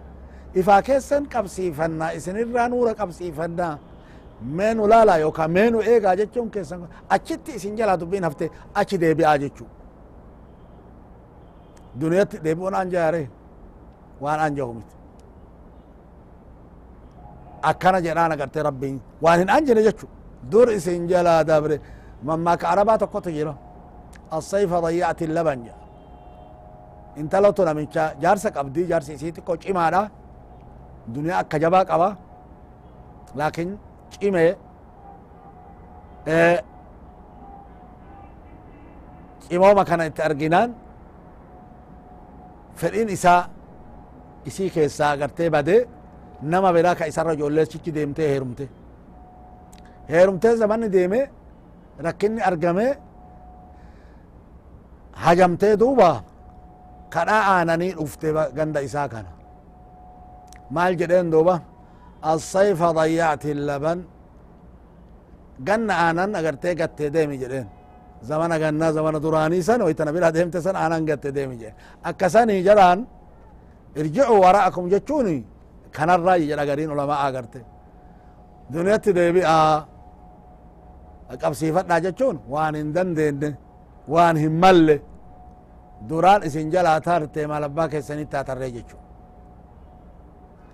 إفا 0.60 0.80
كيسن 0.88 1.24
قبسيفنا 1.34 2.08
إسن 2.18 2.38
الرا 2.44 2.68
نورا 2.72 2.92
قبسيفنا 3.00 3.70
مينو 4.58 4.84
لالا 4.92 5.16
يوكا 5.24 5.46
مينو 5.56 5.82
إيغا 5.90 6.14
جتشون 6.20 6.50
كيسن. 6.54 6.82
أچت 7.16 7.48
إسن 7.58 7.74
جلا 7.80 7.96
دبين 8.02 8.24
هفته 8.28 8.50
أچ 8.80 8.92
دي 9.02 9.14
بي 9.18 9.24
آجتشو 9.34 9.66
دنيا 12.00 12.24
دي 12.46 12.54
بون 12.58 12.76
أنجاري 12.82 13.28
وان 14.22 14.84
jedhaan 18.06 18.32
agarte 18.32 18.60
rabbiin 18.64 19.02
waan 19.24 19.40
hin 19.40 19.50
anjine 19.56 19.82
jechu 19.88 20.08
dur 20.52 20.68
isin 20.78 21.08
jalaa 21.12 21.42
dabre 21.48 21.76
mammaaka 22.24 22.66
arabaa 22.74 22.98
tokkotu 22.98 23.32
jira 23.38 23.56
الصيف 24.40 24.74
ضيعت 24.74 25.22
اللبن 25.22 25.64
جا 25.64 25.76
intalatu 27.22 27.62
namicha 27.66 28.04
jaarsa 28.24 28.50
qabdi 28.58 28.82
jaarsi 28.92 29.12
isii 29.18 29.32
xiqqoo 29.36 29.58
cimaadha 29.64 30.02
duniyaa 31.16 31.40
akka 31.44 31.58
jabaa 31.64 31.84
qaba 31.92 32.10
laakin 33.40 33.70
cime 34.14 34.46
cimooma 39.48 39.84
kana 39.90 40.04
itti 40.10 40.22
arginaan 40.30 40.70
fedhin 42.80 43.10
isaa 43.18 43.42
isii 44.50 44.70
keessaa 44.76 45.12
agartee 45.16 45.50
bade 45.56 45.76
nama 46.52 46.70
biraa 46.76 46.96
ka 47.00 47.06
isarra 47.12 47.34
ijoolleessichi 47.38 47.92
deemtee 47.96 48.28
heerumte 48.34 48.66
heerumtee 50.12 50.54
zamanni 50.62 50.90
deeme 50.96 51.20
rakkinni 52.06 52.42
argame 52.50 52.88
hajamtee 55.26 55.74
duuba 55.82 56.10
kadha 57.14 57.38
aananii 57.54 57.92
dhufte 58.00 58.28
ganda 58.58 58.80
isaa 58.88 59.08
kana 59.14 59.32
maal 60.76 60.94
jedheen 61.02 61.30
duuba 61.36 61.56
الصيف 62.34 62.80
ضيعت 63.00 63.44
اللبن 63.56 64.00
ganna 65.68 65.94
aanan 66.06 66.32
agartee 66.40 66.74
gattee 66.82 67.10
deemi 67.16 67.36
jedheen 67.44 67.68
zamana 68.30 68.56
gannaa 68.64 68.92
zamana 68.98 69.18
duraanii 69.26 69.64
san 69.68 69.80
waytana 69.88 70.12
bira 70.16 70.30
deemte 70.36 70.60
san 70.66 70.76
aanan 70.84 71.04
gatte 71.10 71.30
deemi 71.38 71.56
jedhe 71.62 71.74
akkasanii 72.10 72.62
jedhaan 72.68 73.00
irjicu 74.00 74.34
wara'akum 74.44 74.86
jechuun 74.94 75.28
kanarraa 75.96 76.38
jedha 76.50 76.64
gariin 76.70 76.92
ulamaa 76.96 77.20
agarte 77.28 77.60
duniyatti 78.74 79.10
deebi'a 79.18 79.58
qabsiifadhaa 81.44 82.00
jechuun 82.06 82.36
waan 82.54 82.74
hin 82.80 82.90
dandeenne 82.96 83.50
waan 84.14 84.36
hin 84.44 84.54
malle 84.64 84.96
duraan 86.10 86.42
isin 86.48 86.72
jalaa 86.74 87.00
tarte 87.02 87.48
maal 87.48 87.64
abbaa 87.70 87.88
keessanitti 87.94 88.36
hatarree 88.38 88.72
jechu 88.78 88.98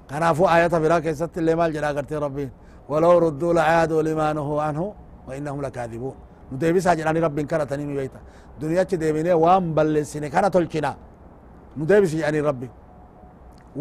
kanaafu 0.09 0.43
ayata 0.55 0.79
biraa 0.83 1.01
keessatti 1.05 1.39
illee 1.41 1.55
maal 1.59 1.71
jedha 1.75 1.87
agartee 1.93 2.19
rabbiin 2.25 2.51
walaw 2.89 3.19
rudduu 3.25 3.53
lacaaduu 3.57 4.01
limaa 4.09 4.33
nuhuu 4.37 4.59
anhu 4.69 4.85
wa 5.27 5.35
innahum 5.37 5.61
lakaadibuun 5.65 6.15
nu 6.51 6.55
deebisaa 6.61 6.95
jedhani 6.99 7.19
rabbiin 7.27 7.47
kadhatanii 7.51 7.85
mi 7.89 7.95
beeyta 7.99 8.19
duniyachi 8.61 8.97
deebinee 9.01 9.33
waan 9.43 9.73
balleessine 9.77 10.29
kana 10.35 10.49
tolchina 10.55 10.91
nu 11.77 11.83
deebisi 11.89 12.15
jedhani 12.17 12.41
rabbi 12.49 12.67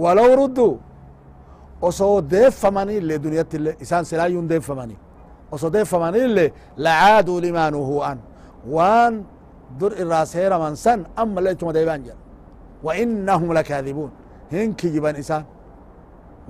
walaw 0.02 0.28
rudduu 0.40 0.72
osoo 1.88 2.16
deeffamanii 2.35 2.96
illee 3.02 3.18
duniyatti 3.26 3.56
illee 3.61 3.76
isaan 3.85 4.04
silaayyuun 4.11 4.48
deeffamanii 4.52 4.98
osoo 5.54 5.70
deeffamanii 5.76 6.24
illee 6.28 6.48
lacaaduu 6.76 7.38
limaa 7.46 7.70
nuhuu 7.70 8.00
an 8.11 8.18
waan 8.76 9.14
seeraman 10.33 10.74
san 10.85 11.00
amma 11.16 11.40
illee 11.40 11.52
ichuma 11.57 11.72
deebi'an 11.76 12.02
jedha 12.07 12.22
wa 12.87 12.92
innahum 13.02 13.50
lakaadibuun 13.59 14.11
hin 14.55 14.74
kijiban 14.81 15.16
isaan 15.22 15.44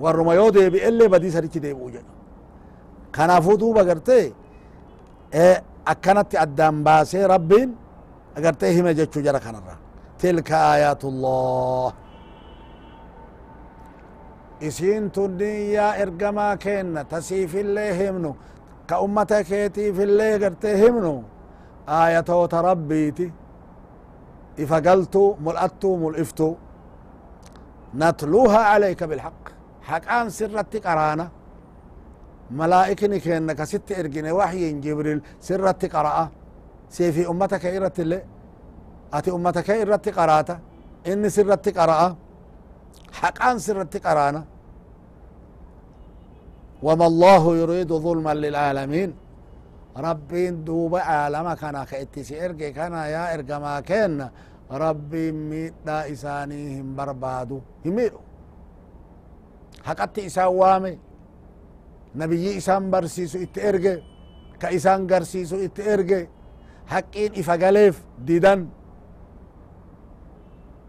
warruma 0.03 0.33
yoo 0.39 0.49
deebi'e 0.57 0.87
illee 0.89 1.09
badii 1.13 1.31
sanitti 1.35 1.59
deebi'u 1.65 1.89
jedha 1.95 2.11
kanaafuu 3.15 3.57
duuba 3.61 3.81
agartee 3.85 4.25
akkanatti 5.93 6.35
addaan 6.45 6.75
baasee 6.85 7.27
rabbiin 7.33 7.69
agartee 8.37 8.71
hime 8.75 8.91
jechuu 8.99 9.21
jara 9.27 9.39
kanarra 9.45 9.75
tilka 10.21 10.55
aayaatu 10.71 11.07
llah 11.23 11.91
isiin 14.67 15.11
tunni 15.15 15.73
yaa 15.73 15.93
ergamaa 16.03 16.53
kenna 16.57 17.01
tasiifillee 17.11 17.91
himnu 17.99 18.31
ka 18.89 18.95
ummata 19.05 19.43
keetiifillee 19.49 20.31
agartee 20.37 20.75
himnu 20.83 21.13
آية 21.89 22.19
تربيتي 22.53 23.31
إفقلت 24.59 25.35
ملأت 25.41 25.85
ملئفت. 25.85 26.55
نتلوها 27.95 28.57
عليك 28.57 29.03
بالحق. 29.03 29.43
حق 29.81 30.11
أن 30.11 30.29
سرتك 30.29 30.85
أرانا. 30.85 31.29
ملائكني 32.51 33.37
أنك 33.37 33.63
ست 33.63 33.91
إرجيني 33.91 34.31
وحي 34.31 34.71
جبريل. 34.71 35.21
سرتك 35.41 35.95
أرأى 35.95 36.27
سيفي 36.89 37.27
أمتك 37.29 37.65
إرت 37.65 37.99
اللي. 37.99 38.23
أتي 39.13 39.31
أمتك 39.31 39.69
إرت 39.69 40.09
قراتا. 40.09 40.59
إني 41.07 41.29
سرتك 41.29 41.77
أرأى 41.77 42.15
حق 43.13 43.43
أن 43.43 43.59
سرتك 43.59 44.05
أرانا. 44.05 44.43
وما 46.83 47.05
الله 47.05 47.57
يريد 47.57 47.93
ظلما 47.93 48.33
للعالمين. 48.33 49.26
ربين 49.97 50.63
دوبا 50.63 50.99
عالم 51.01 51.53
كان 51.53 51.83
كاتس 51.83 52.31
ارجع 52.31 52.69
كان 52.69 52.93
يا 52.93 53.33
ارجع 53.33 53.59
ما 53.59 53.79
كان 53.79 54.29
ربي 54.71 55.31
ميت 55.31 55.73
دا 55.85 56.11
اساني 56.11 56.81
هم 56.81 56.95
بربادو 56.95 57.59
هميرو 57.85 58.19
حقت 59.87 60.19
اساوامي 60.19 60.99
نبي 62.15 62.57
اسام 62.57 62.91
برسيسو 62.91 63.39
اتارجع 63.45 63.95
كاسان 64.59 65.01
غرسيسو 65.11 65.55
اتارجع 65.65 66.21
حقين 66.87 67.31
افغاليف 67.39 67.95
ديدان 68.27 68.61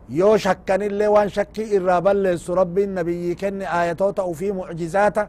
يو 0.09 0.37
شكن 0.37 0.83
اللي 0.83 1.07
وان 1.07 1.29
شكي 1.29 1.77
الرابل 1.77 2.39
سرب 2.39 2.79
النبي 2.79 3.35
كن 3.35 3.63
آياته 3.63 4.25
وفي 4.25 4.53
معجزاته 4.53 5.27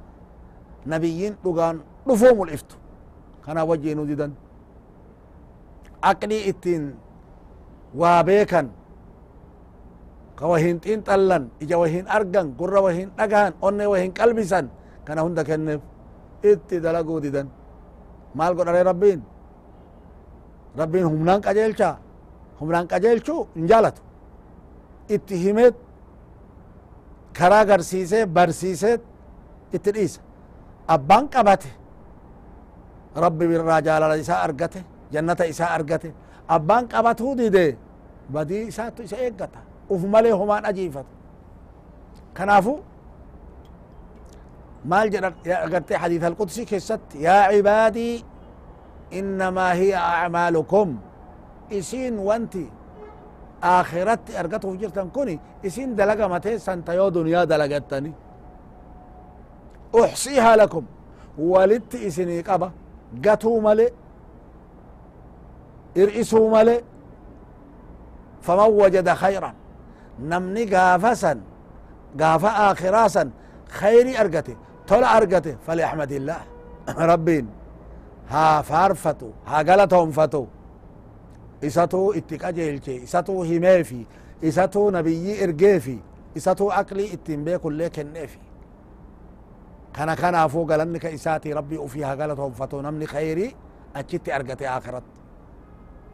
نبيين 0.87 1.35
دوغان 1.43 1.79
دفوم 2.07 2.43
الافتو 2.43 2.75
didan 4.09 4.31
aqlii 6.11 6.41
ittiin 6.51 6.83
waa 7.99 8.23
beekan 8.27 8.67
ka 10.37 10.45
wahin 10.51 10.77
xinxallan 10.85 11.43
ija 11.63 11.77
wahin 11.81 12.05
argan 12.07 12.47
gurra 12.59 12.79
wahin 12.85 13.09
dhagahan 13.17 13.53
onne 13.67 13.85
wahin 13.91 14.11
qalbisan 14.19 14.65
kana 15.05 15.21
hunda 15.25 15.43
kenneef 15.49 15.81
itti 16.51 16.75
dalaguu 16.85 17.19
didan 17.23 17.47
maal 18.37 18.53
godhare 18.57 18.81
rabbiin 18.91 19.21
rabbiin 20.79 21.05
humnaan 21.11 21.41
qajeelcha 21.47 21.89
humnaan 22.59 22.87
qajeelchuu 22.91 23.41
hin 23.55 23.65
jaalatu 23.71 24.01
itti 25.15 25.35
himeet 25.43 25.75
karaa 27.37 27.63
garsiisee 27.69 28.23
barsiiseet 28.35 29.01
itti 29.75 29.89
dhiisa 29.95 30.21
abbaan 30.95 31.25
qabate 31.33 31.69
ربي 33.17 33.47
من 33.47 33.57
راجال 33.57 34.03
على 34.03 34.19
إساء 34.19 34.55
جنة 35.13 35.37
إساء 35.41 35.75
أرقته 35.75 36.11
أبان 36.49 36.87
قبته 36.87 37.35
دي 37.35 37.49
دي 37.49 37.77
بدي 38.29 38.67
إساء 38.67 38.93
إساء 39.03 39.27
أرقته 39.27 39.61
وف 39.89 40.05
مالي 40.05 40.31
همان 40.31 40.65
أجيفت 40.65 41.05
كنافو 42.37 42.79
مال 44.85 45.09
جرق 45.09 45.33
يا 45.45 45.63
أرقته 45.63 45.97
حديث 45.97 46.23
القدسي 46.23 46.65
كيست 46.65 46.99
يا 47.15 47.31
عبادي 47.31 48.23
إنما 49.13 49.73
هي 49.73 49.95
أعمالكم 49.95 50.97
إسين 51.71 52.17
وانتي 52.17 52.69
آخرت 53.63 54.35
أرقته 54.39 54.67
فجرة 54.73 55.09
كوني 55.13 55.39
إسين 55.65 55.95
دلقة 55.95 56.27
متي 56.27 56.57
سنتا 56.57 56.93
يو 56.93 57.09
دنيا 57.09 57.43
دلقتني 57.43 58.13
أحصيها 60.03 60.55
لكم 60.55 60.83
ولدت 61.37 61.95
إسيني 61.95 62.41
قبه 62.41 62.71
قتو 63.25 63.59
مالي 63.59 63.89
ارئسو 65.97 66.49
مالي 66.49 66.81
فمن 68.41 68.69
وجد 68.81 69.09
خيرا 69.13 69.53
نمني 70.19 70.63
قافسا 70.65 71.41
قافا 72.19 72.71
آخراسا 72.71 73.29
خيري 73.69 74.19
أرقته 74.21 74.55
طلع 74.87 75.17
أرقته 75.17 75.55
فليحمد 75.67 76.11
الله 76.11 76.39
ربين 76.97 77.47
ها 78.29 78.61
فارفتو 78.61 79.29
ها 79.47 79.57
قلتهم 79.57 80.11
فتو 80.11 80.45
إساتو 81.63 82.11
اتكا 82.11 82.49
جيلتي 82.51 83.03
إساتو 83.03 83.43
هيمافي 83.43 84.05
إساتو 84.43 84.89
نبيي 84.91 85.43
إرقيفي 85.43 85.97
إساتو 86.37 86.71
أقلي 86.71 87.13
اتنبيكو 87.13 87.69
ليكن 87.69 88.13
نفي 88.13 88.37
kana 89.95 90.13
kanaafuu 90.21 90.65
galanni 90.69 90.99
ka 91.03 91.09
isaati 91.17 91.53
rabbii 91.59 91.77
ufii 91.87 92.03
haa 92.07 92.15
galatoonfatu 92.21 92.75
namni 92.87 93.05
khayrii 93.13 93.51
achitti 93.99 94.29
argate 94.37 94.65
akhiratti 94.77 95.19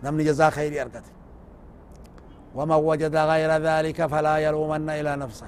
namni 0.04 0.24
jazaa 0.30 0.52
khayrii 0.58 0.80
argate 0.86 1.12
ومن 2.60 2.76
وجد 2.90 3.16
غير 3.16 3.52
ذلك 3.70 4.00
فلا 4.06 4.36
يلومن 4.38 4.90
إلى 4.90 5.16
نفسه 5.24 5.48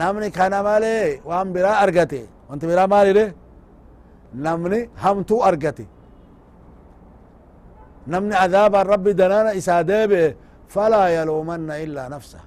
namni 0.00 0.30
kana 0.30 0.62
malee 0.62 1.20
waan 1.28 1.48
biraa 1.54 1.76
argate 1.84 2.20
wanti 2.48 2.64
biraa 2.70 2.86
maalide 2.94 3.24
namni 4.46 4.78
hamtuu 5.02 5.40
argate 5.48 5.84
namni 8.12 8.34
adaaban 8.44 8.84
rabbi 8.92 9.12
danana 9.20 9.50
isaa 9.60 9.82
deebi'e 9.90 10.26
falaa 10.74 11.08
yaluumanna 11.16 11.74
illaa 11.84 12.08
nafsa 12.14 12.38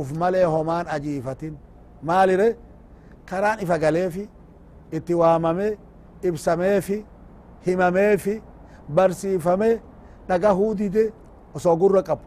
uf 0.00 0.08
malee 0.22 0.44
homaan 0.54 0.86
ajiifatin 0.96 1.54
maalire 2.08 2.48
karaan 3.30 3.60
ifa 3.64 3.78
galeefi 3.78 4.28
itti 4.92 5.14
waamame 5.14 5.68
ibsameefi 6.22 7.04
himameefi 7.66 8.42
barsiifame 8.94 9.70
dhagahuu 10.28 10.74
dide 10.74 11.12
osoo 11.54 11.76
gurra 11.76 12.02
qabu 12.02 12.22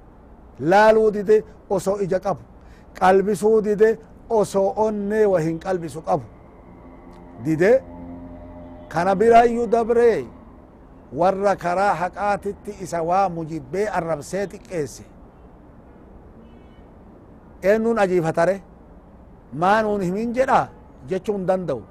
laaluu 0.59 1.11
dide 1.11 1.43
osoo 1.69 1.97
ija 2.05 2.19
qabu 2.19 2.41
qalbisuu 2.99 3.61
dide 3.61 3.89
osoo 4.29 4.73
onnee 4.85 5.25
wa 5.25 5.39
hin 5.41 5.59
qalbisu 5.59 6.01
qabu 6.01 6.25
dide 7.45 7.71
kana 8.89 9.15
birayyu 9.15 9.67
dabree 9.67 10.25
warra 11.13 11.55
karaa 11.55 11.93
haqaatitti 12.01 12.71
isa 12.83 13.03
waa 13.09 13.29
mujibbee 13.29 13.87
arrabsee 13.97 14.45
xiqqeesse 14.51 15.03
eennuun 17.63 17.99
ajiifatare 17.99 18.55
maanuun 19.53 20.01
himin 20.01 20.33
jedha 21.09 21.19
jechuun 21.19 21.47
danda'u 21.47 21.81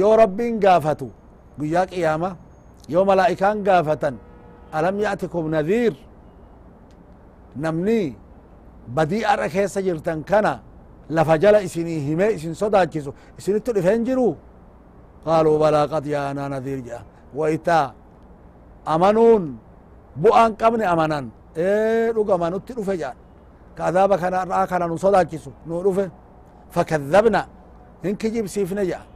yoo 0.00 0.16
rabbiin 0.16 0.60
gaafatu 0.60 1.10
guyyaa 1.58 1.86
qiyaama 1.86 2.36
yoo 2.88 3.04
malaa'ikaan 3.04 3.64
gaafatan 3.64 4.14
alam 4.72 4.96
ya'tikum 5.00 5.50
nadhiir 5.50 5.94
namni 7.56 8.16
badii 8.96 9.24
arra 9.32 9.48
keessa 9.48 9.80
jirtan 9.86 10.24
kana 10.30 10.60
lafa 11.10 11.38
jala 11.42 11.60
isinii 11.66 12.00
himee 12.06 12.32
isin 12.36 12.54
sodaachisu 12.54 13.14
isinittu 13.38 13.70
dhufeen 13.76 14.04
jiru 14.04 14.28
qaaluu 15.24 15.58
balaa 15.58 15.86
qad 15.92 16.04
yaanaa 16.06 16.48
nadhiir 16.54 16.80
jedha 16.86 17.02
wayta 17.38 17.78
amanuun 18.94 19.44
bu'aan 20.22 20.52
qabne 20.60 20.84
amanan 20.94 21.26
ee 21.56 22.12
dhugama 22.16 22.50
nutti 22.50 22.72
dhufe 22.76 22.94
jedhan 23.02 23.16
ka 23.76 24.18
kana 24.22 24.44
raa 24.44 24.66
kana 24.66 24.86
nu 24.86 24.98
sodaachisu 24.98 25.50
nu 25.66 25.82
dhufe 25.82 26.04
fakadhabna 26.74 27.42
hin 28.04 28.14
kijibsiifne 28.16 28.84
jedha 28.90 29.06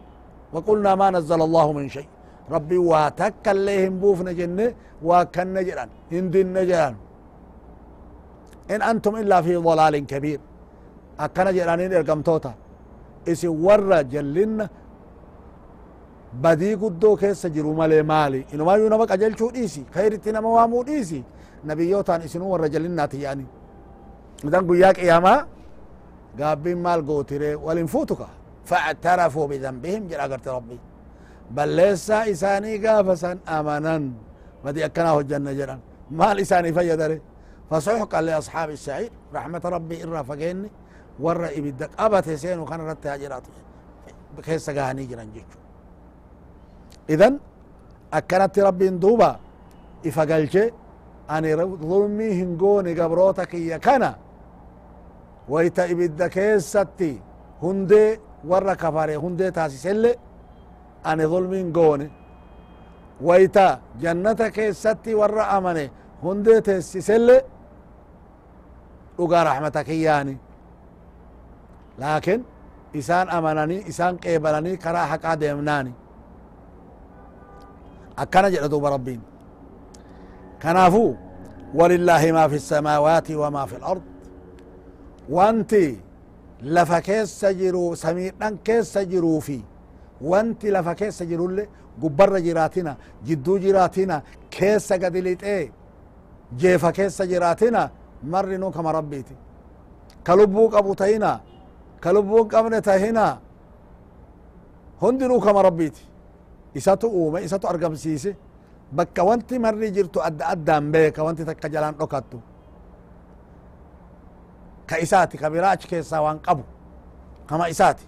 وقلنا 0.52 0.94
ما 1.00 1.10
نزل 1.10 1.40
الله 1.42 1.66
من 1.72 1.86
شيء. 1.88 2.08
ربي 2.54 2.78
واتك 2.90 3.44
اللي 3.54 3.88
هم 3.88 3.94
بوفنا 4.00 4.32
جنة 4.32 4.66
وكن 5.08 5.56
جران 5.68 5.88
هندن 6.12 6.56
جران 6.68 6.94
إن 8.72 8.80
أنتم 8.90 9.14
إلا 9.22 9.36
في 9.44 9.56
ضلال 9.56 9.94
كبير. 10.12 10.40
أكنا 11.20 11.50
جرانين 11.56 11.92
إرقم 11.92 12.20
توتا. 12.26 12.52
إسي 13.28 13.48
ورى 13.48 14.04
جلنا 14.12 14.66
بدي 16.42 16.74
قدو 16.80 17.16
كيس 17.20 17.42
مالي 17.80 18.02
مالي. 18.02 18.40
إنو 18.54 18.64
ما 18.64 18.72
يونا 18.80 18.96
بك 19.00 19.12
أجل 19.12 19.32
شو 19.38 19.50
ديسي. 19.50 19.82
خير 19.94 20.14
اتنا 20.16 20.40
موامو 20.40 20.82
ديسي. 20.88 21.20
نبيوتان 21.68 22.20
إسنو 22.26 22.48
ورى 22.52 22.68
جلنا 22.74 23.04
تياني 23.12 23.46
مدان 24.44 24.62
قياك 24.68 24.98
إياما 25.04 25.34
قابين 26.40 26.78
مال 26.82 27.06
قوتيري 27.06 27.54
والانفوتك 27.54 28.20
فاعترفوا 28.64 29.46
بذنبهم 29.46 30.02
جرى 30.08 30.24
قرت 30.30 30.48
ربي. 30.48 30.78
بل 31.50 31.68
ليس 31.68 32.10
إساني 32.10 32.86
قافسا 32.86 33.38
أمنا. 33.48 34.10
بدي 34.64 34.84
أكناه 34.84 35.20
الجنة 35.20 35.52
جرى. 35.52 35.78
مال 36.10 36.40
إساني 36.40 36.72
فيدري 36.72 37.20
فسحقا 37.70 38.20
لأصحاب 38.20 38.70
السعير. 38.70 39.10
رحمة 39.34 39.62
ربي 39.64 40.04
إرى 40.04 40.24
فقيني. 40.24 40.70
ورى 41.20 41.58
إبدك. 41.58 41.90
أبت 41.98 42.30
سين 42.30 42.58
وكان 42.58 42.80
رتها 42.80 43.16
جرات 43.16 43.42
كيس 44.44 44.70
قاهني 44.70 45.04
جران 45.10 45.28
جيشو 45.34 45.58
إذن 47.10 47.38
أكنت 48.12 48.58
ربي 48.58 48.88
دوبا 48.88 49.40
إفقلشي 50.06 50.70
أني 51.30 51.54
ظلمي 51.90 52.42
هنقوني 52.42 53.00
قبروتك 53.00 53.54
يا 53.54 53.76
كنا. 53.76 54.27
وإتا 55.48 55.90
إبدا 55.90 56.26
كيساتي 56.26 57.20
هندي 57.62 58.20
ورا 58.44 58.74
كفاري. 58.74 59.16
هندي 59.16 59.50
تاسي 59.50 59.76
سلي 59.76 60.12
أنا 61.06 61.26
ظلمين 61.26 61.72
قوني 61.72 62.10
وإتا 63.20 63.80
جنة 64.00 64.32
كيساتي 64.32 65.14
ورا 65.14 65.58
أماني 65.58 65.90
هندي 66.22 66.60
تاسي 66.60 67.00
سلي 67.00 67.42
وقا 69.18 69.42
رحمتك 69.42 69.88
إياني. 69.88 70.36
لكن 71.98 72.42
إسان 72.96 73.28
أماناني 73.28 73.88
إسان 73.88 74.16
قيبلاني 74.16 74.76
كرا 74.76 74.98
حقا 75.10 75.34
ديمناني 75.34 75.92
أكنا 78.18 78.48
جلدوا 78.48 78.80
بربين 78.80 79.20
كنافو. 80.62 81.14
ولله 81.74 82.32
ما 82.32 82.48
في 82.48 82.54
السماوات 82.54 83.30
وما 83.30 83.66
في 83.66 83.76
الأرض. 83.76 84.02
Wanti 85.36 85.98
lafa 86.62 87.00
keessa 87.08 87.48
jiru 87.60 87.96
samiidhan 87.96 88.58
keessa 88.66 89.04
jiruu 89.04 89.40
fi 89.40 89.58
wanti 90.30 90.70
lafa 90.70 90.94
keessa 90.94 91.24
jirulle 91.30 91.68
gubbarra 92.00 92.40
jiraatina 92.46 92.96
jidduu 93.26 93.58
jiraatina 93.64 94.22
keessa 94.50 94.98
gadi 94.98 95.20
lixee 95.26 95.70
jeefa 96.60 96.92
keessa 96.92 97.26
jiraatina 97.26 97.90
marri 98.22 98.58
nu 98.58 98.70
kama 98.76 98.92
rabbiiti 98.98 99.34
ka 100.26 100.32
lubbuu 100.36 100.68
qabu 100.74 100.94
tahina 101.00 101.40
ka 102.00 102.12
lubbuu 102.12 102.44
qabne 102.52 102.80
tahina 102.88 103.24
hundinuu 105.00 105.40
kama 105.40 105.62
rabbiiti 105.62 106.02
isatu 106.74 107.06
uume 107.08 107.38
isatu 107.46 107.66
argamsiise 107.68 108.36
bakka 108.92 109.22
wanti 109.28 109.58
marri 109.58 109.90
jirtu 109.96 110.18
adda 110.28 110.44
addaan 110.54 110.90
beeka 110.92 111.22
wanti 111.26 111.44
takka 111.44 111.68
jalaan 111.68 111.94
dhokattu 112.00 112.38
ka 114.90 114.96
isaati 115.04 115.36
ka 115.38 115.50
biraa 115.50 115.70
achi 115.76 115.88
keessaa 115.88 116.22
waan 116.26 116.38
qabu 116.46 116.64
kama 117.48 117.68
isaati 117.74 118.04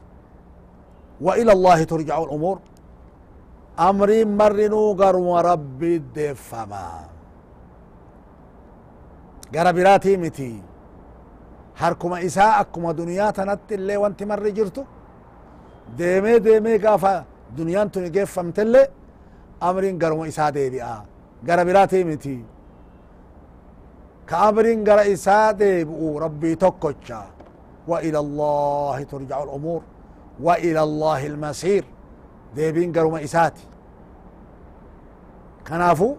wa 1.21 1.33
ila 1.41 1.53
allahi 1.57 1.85
turjacu 1.93 2.27
lumuur 2.31 2.59
amriin 3.89 4.29
marrinuu 4.41 4.95
garuma 5.01 5.43
rabbi 5.51 5.93
deeffama 6.15 6.83
gara 9.53 9.73
biraatii 9.73 10.17
miti 10.17 10.51
harkuma 11.81 12.21
isaa 12.29 12.53
akkuma 12.63 12.93
duniyaa 13.01 13.33
tanatti 13.33 13.75
illee 13.75 13.97
wanti 14.03 14.25
marri 14.31 14.53
jirtu 14.59 14.83
deemee 15.99 16.39
deemee 16.45 16.79
gaafa 16.79 17.13
duniyaan 17.57 17.91
tuni 17.91 18.11
geeffamtellee 18.17 18.87
amriin 19.69 19.99
garuma 20.03 20.27
isaa 20.33 20.51
كأمرين 24.31 24.79
قرأ 24.89 25.13
إساده 25.13 25.91
ربي 26.25 26.55
تكوشا 26.55 27.23
وإلى 27.91 28.19
الله 28.25 29.03
ترجع 29.03 29.39
الأمور. 29.43 29.81
وإلى 30.47 30.83
الله 30.89 31.21
المسير. 31.27 31.85
ديبين 32.55 32.93
قروا 32.93 33.25
إساتي 33.25 33.67
كنافو 35.67 36.11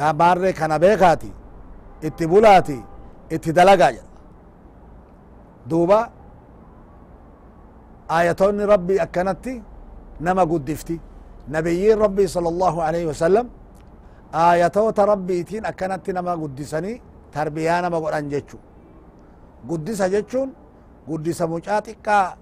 قابار 0.00 0.50
كان 0.50 0.72
بيقاتي 0.78 1.32
اتبولاتي 2.04 2.80
اتدلقا 3.32 3.94
دوبا؟ 5.70 6.00
آياتون 8.10 8.60
ربي 8.60 9.02
أكنتي. 9.02 9.62
نما 10.20 10.42
قدفتي 10.42 11.00
نبيين 11.48 11.98
ربي 11.98 12.26
صلى 12.26 12.48
الله 12.48 12.74
عليه 12.82 13.06
وسلم 13.06 13.46
aayatoota 14.32 15.06
rabbiitiin 15.06 15.66
akkanatti 15.66 16.12
nama 16.12 16.36
guddisanii 16.36 17.02
tarbiyaa 17.30 17.82
nama 17.82 18.00
godhan 18.00 18.28
jechu 18.30 18.58
guddisa 19.68 20.08
jechuun 20.08 20.54
guddisa 21.08 21.46
mucaa 21.46 21.80
xiqqaa 21.86 22.36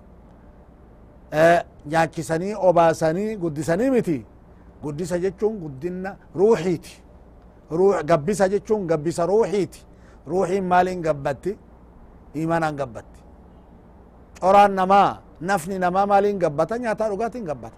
nyaachisanii 1.86 2.54
obaasanii 2.54 3.36
guddisanii 3.36 3.90
miti. 3.90 4.26
Guddisa 4.82 5.18
jechuun 5.18 5.58
guddina 5.58 6.16
ruuxiiti. 6.34 7.02
Gabbisa 8.06 8.48
jechuun 8.48 8.86
gabbisa 8.86 9.26
ruuxiiti. 9.26 9.86
Ruuxiin 10.26 10.64
maaliin 10.64 11.02
gabbatti? 11.02 11.58
Imanaan 12.34 12.76
gabbatti. 12.76 13.20
Coraan 14.40 14.74
namaa 14.74 15.22
nafni 15.40 15.78
namaa 15.78 16.06
maaliin 16.06 16.38
gabbata? 16.38 16.78
Nyaataa 16.78 17.08
dhugaatiin 17.08 17.44
gabbata. 17.44 17.76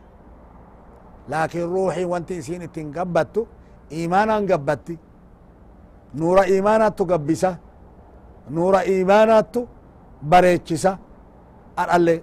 Laakiin 1.28 1.68
ruuxiin 1.68 2.08
wanti 2.08 2.36
isiin 2.38 2.62
ittiin 2.62 2.90
gabbattu 2.90 3.48
gabbatti 3.90 4.98
nuura 6.14 6.46
imaanaattu 6.46 7.04
gabbisa 7.04 7.50
nuura 8.50 8.84
imaanaattu 8.84 9.68
bareechisa 10.22 10.98
adhalle 11.76 12.22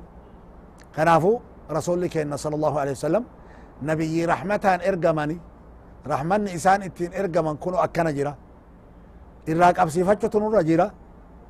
kanaafu 0.95 1.41
rasulli 1.69 2.09
kenna 2.09 2.37
sala 2.37 2.55
allahu 2.55 2.77
alehi 2.79 2.95
wasalam 2.97 3.23
nabiyyi 3.81 4.25
rahmataan 4.25 4.79
ergamani 4.81 5.37
rahmanni 6.05 6.51
isaan 6.57 6.81
ittiin 6.87 7.13
ergaman 7.13 7.57
kuno 7.57 7.77
akkana 7.85 8.11
jira 8.17 8.33
irraa 9.47 9.73
qabsiifachutu 9.73 10.39
nurra 10.39 10.61
jira 10.63 10.85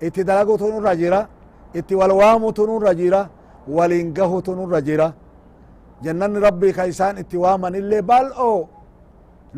itti 0.02 0.24
dalagutu 0.24 0.68
nurra 0.74 0.96
jira 0.96 1.20
itti 1.80 1.96
walwaamutu 1.96 2.68
nurra 2.68 2.94
jira 2.96 3.22
waliin 3.68 4.14
gahutu 4.14 4.56
nurra 4.56 4.82
jira 4.88 5.08
jannanni 6.04 6.40
rabbii 6.40 6.74
ka 6.78 6.84
isaan 6.88 7.18
itti 7.24 7.38
waaman 7.38 7.76
illee 7.76 8.02
bal'o 8.02 8.68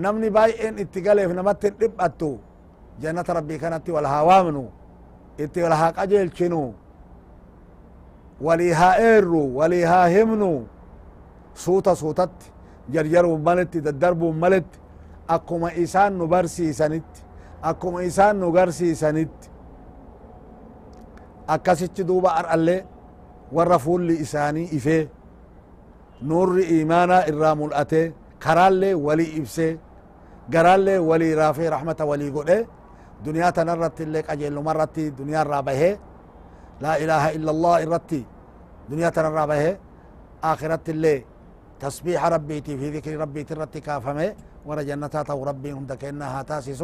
namni 0.03 0.29
baay'een 0.35 0.75
itti 0.83 0.99
galeef 1.05 1.31
namatti 1.37 1.67
hin 1.67 1.75
dhiphattu 1.81 2.29
jannata 3.01 3.33
rabbii 3.37 3.59
kanatti 3.63 3.91
wal 3.95 4.05
haa 4.13 4.23
waamnu 4.29 4.63
itti 5.45 5.59
wal 5.65 5.75
haa 5.81 5.91
qajeelchinu 5.97 6.61
walii 8.47 8.71
haa 8.79 8.95
eerru 9.11 9.41
walii 9.57 9.83
haa 9.91 10.07
himnu 10.15 10.49
suuta 11.63 11.95
suutatti 12.01 12.51
jarjaruun 12.93 13.41
maletti 13.47 13.81
daddarbuun 13.87 14.35
maletti 14.43 14.79
akkuma 15.35 15.69
isaan 15.83 16.13
nu 16.17 16.27
barsiisanitti 16.33 17.21
akkuma 17.71 17.99
isaan 18.09 18.35
nu 18.41 18.51
garsiisanitti 18.57 19.49
akkasitti 21.55 22.03
duuba 22.07 22.29
ar'allee 22.39 22.79
warra 23.55 23.79
fuulli 23.79 24.15
isaanii 24.25 24.67
ifee 24.77 25.09
nurri 26.29 26.63
imaanaa 26.81 27.23
irraa 27.31 27.55
mul'ate 27.55 28.01
karaallee 28.43 28.93
walii 29.07 29.31
ibsee 29.39 29.71
قرالي 30.53 30.97
ولي 31.09 31.33
رافي 31.33 31.65
رحمة 31.69 31.99
ولي 32.01 32.29
قولي 32.35 32.59
دنيا 33.25 33.49
تنرت 33.49 34.01
لك 34.01 34.29
أجل 34.29 34.55
مرتي 34.67 35.09
دنيا 35.09 35.43
رابه 35.43 35.81
لا 36.81 36.93
إله 37.03 37.23
إلا 37.35 37.51
الله 37.51 37.75
إرتي 37.83 38.21
دنيا 38.89 39.09
تنرابه 39.09 39.77
آخرت 40.43 40.89
اللي 40.89 41.15
تسبيح 41.79 42.25
ربي 42.25 42.61
في 42.61 42.89
ذكر 42.95 43.17
ربي 43.23 43.43
ترتي 43.43 43.79
كافمه 43.79 44.35
ورى 44.65 44.85
جنتات 44.85 45.29
ربي 45.31 45.71
عندك 45.71 46.03
إنها 46.05 46.41
تاسس 46.41 46.81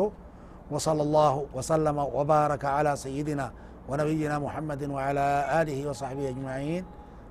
وصلى 0.72 1.02
الله 1.02 1.46
وسلم 1.54 1.98
وبارك 1.98 2.66
على 2.66 2.96
سيدنا 2.96 3.52
ونبينا 3.90 4.40
محمد 4.40 4.82
وعلى 4.90 5.28
آله 5.62 5.90
وصحبه 5.90 6.30
أجمعين 6.30 6.84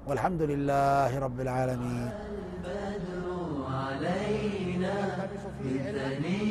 والحمد 0.06 0.42
لله 0.42 1.18
رب 1.18 1.38
العالمين 1.40 2.10
بثنيات 5.61 6.50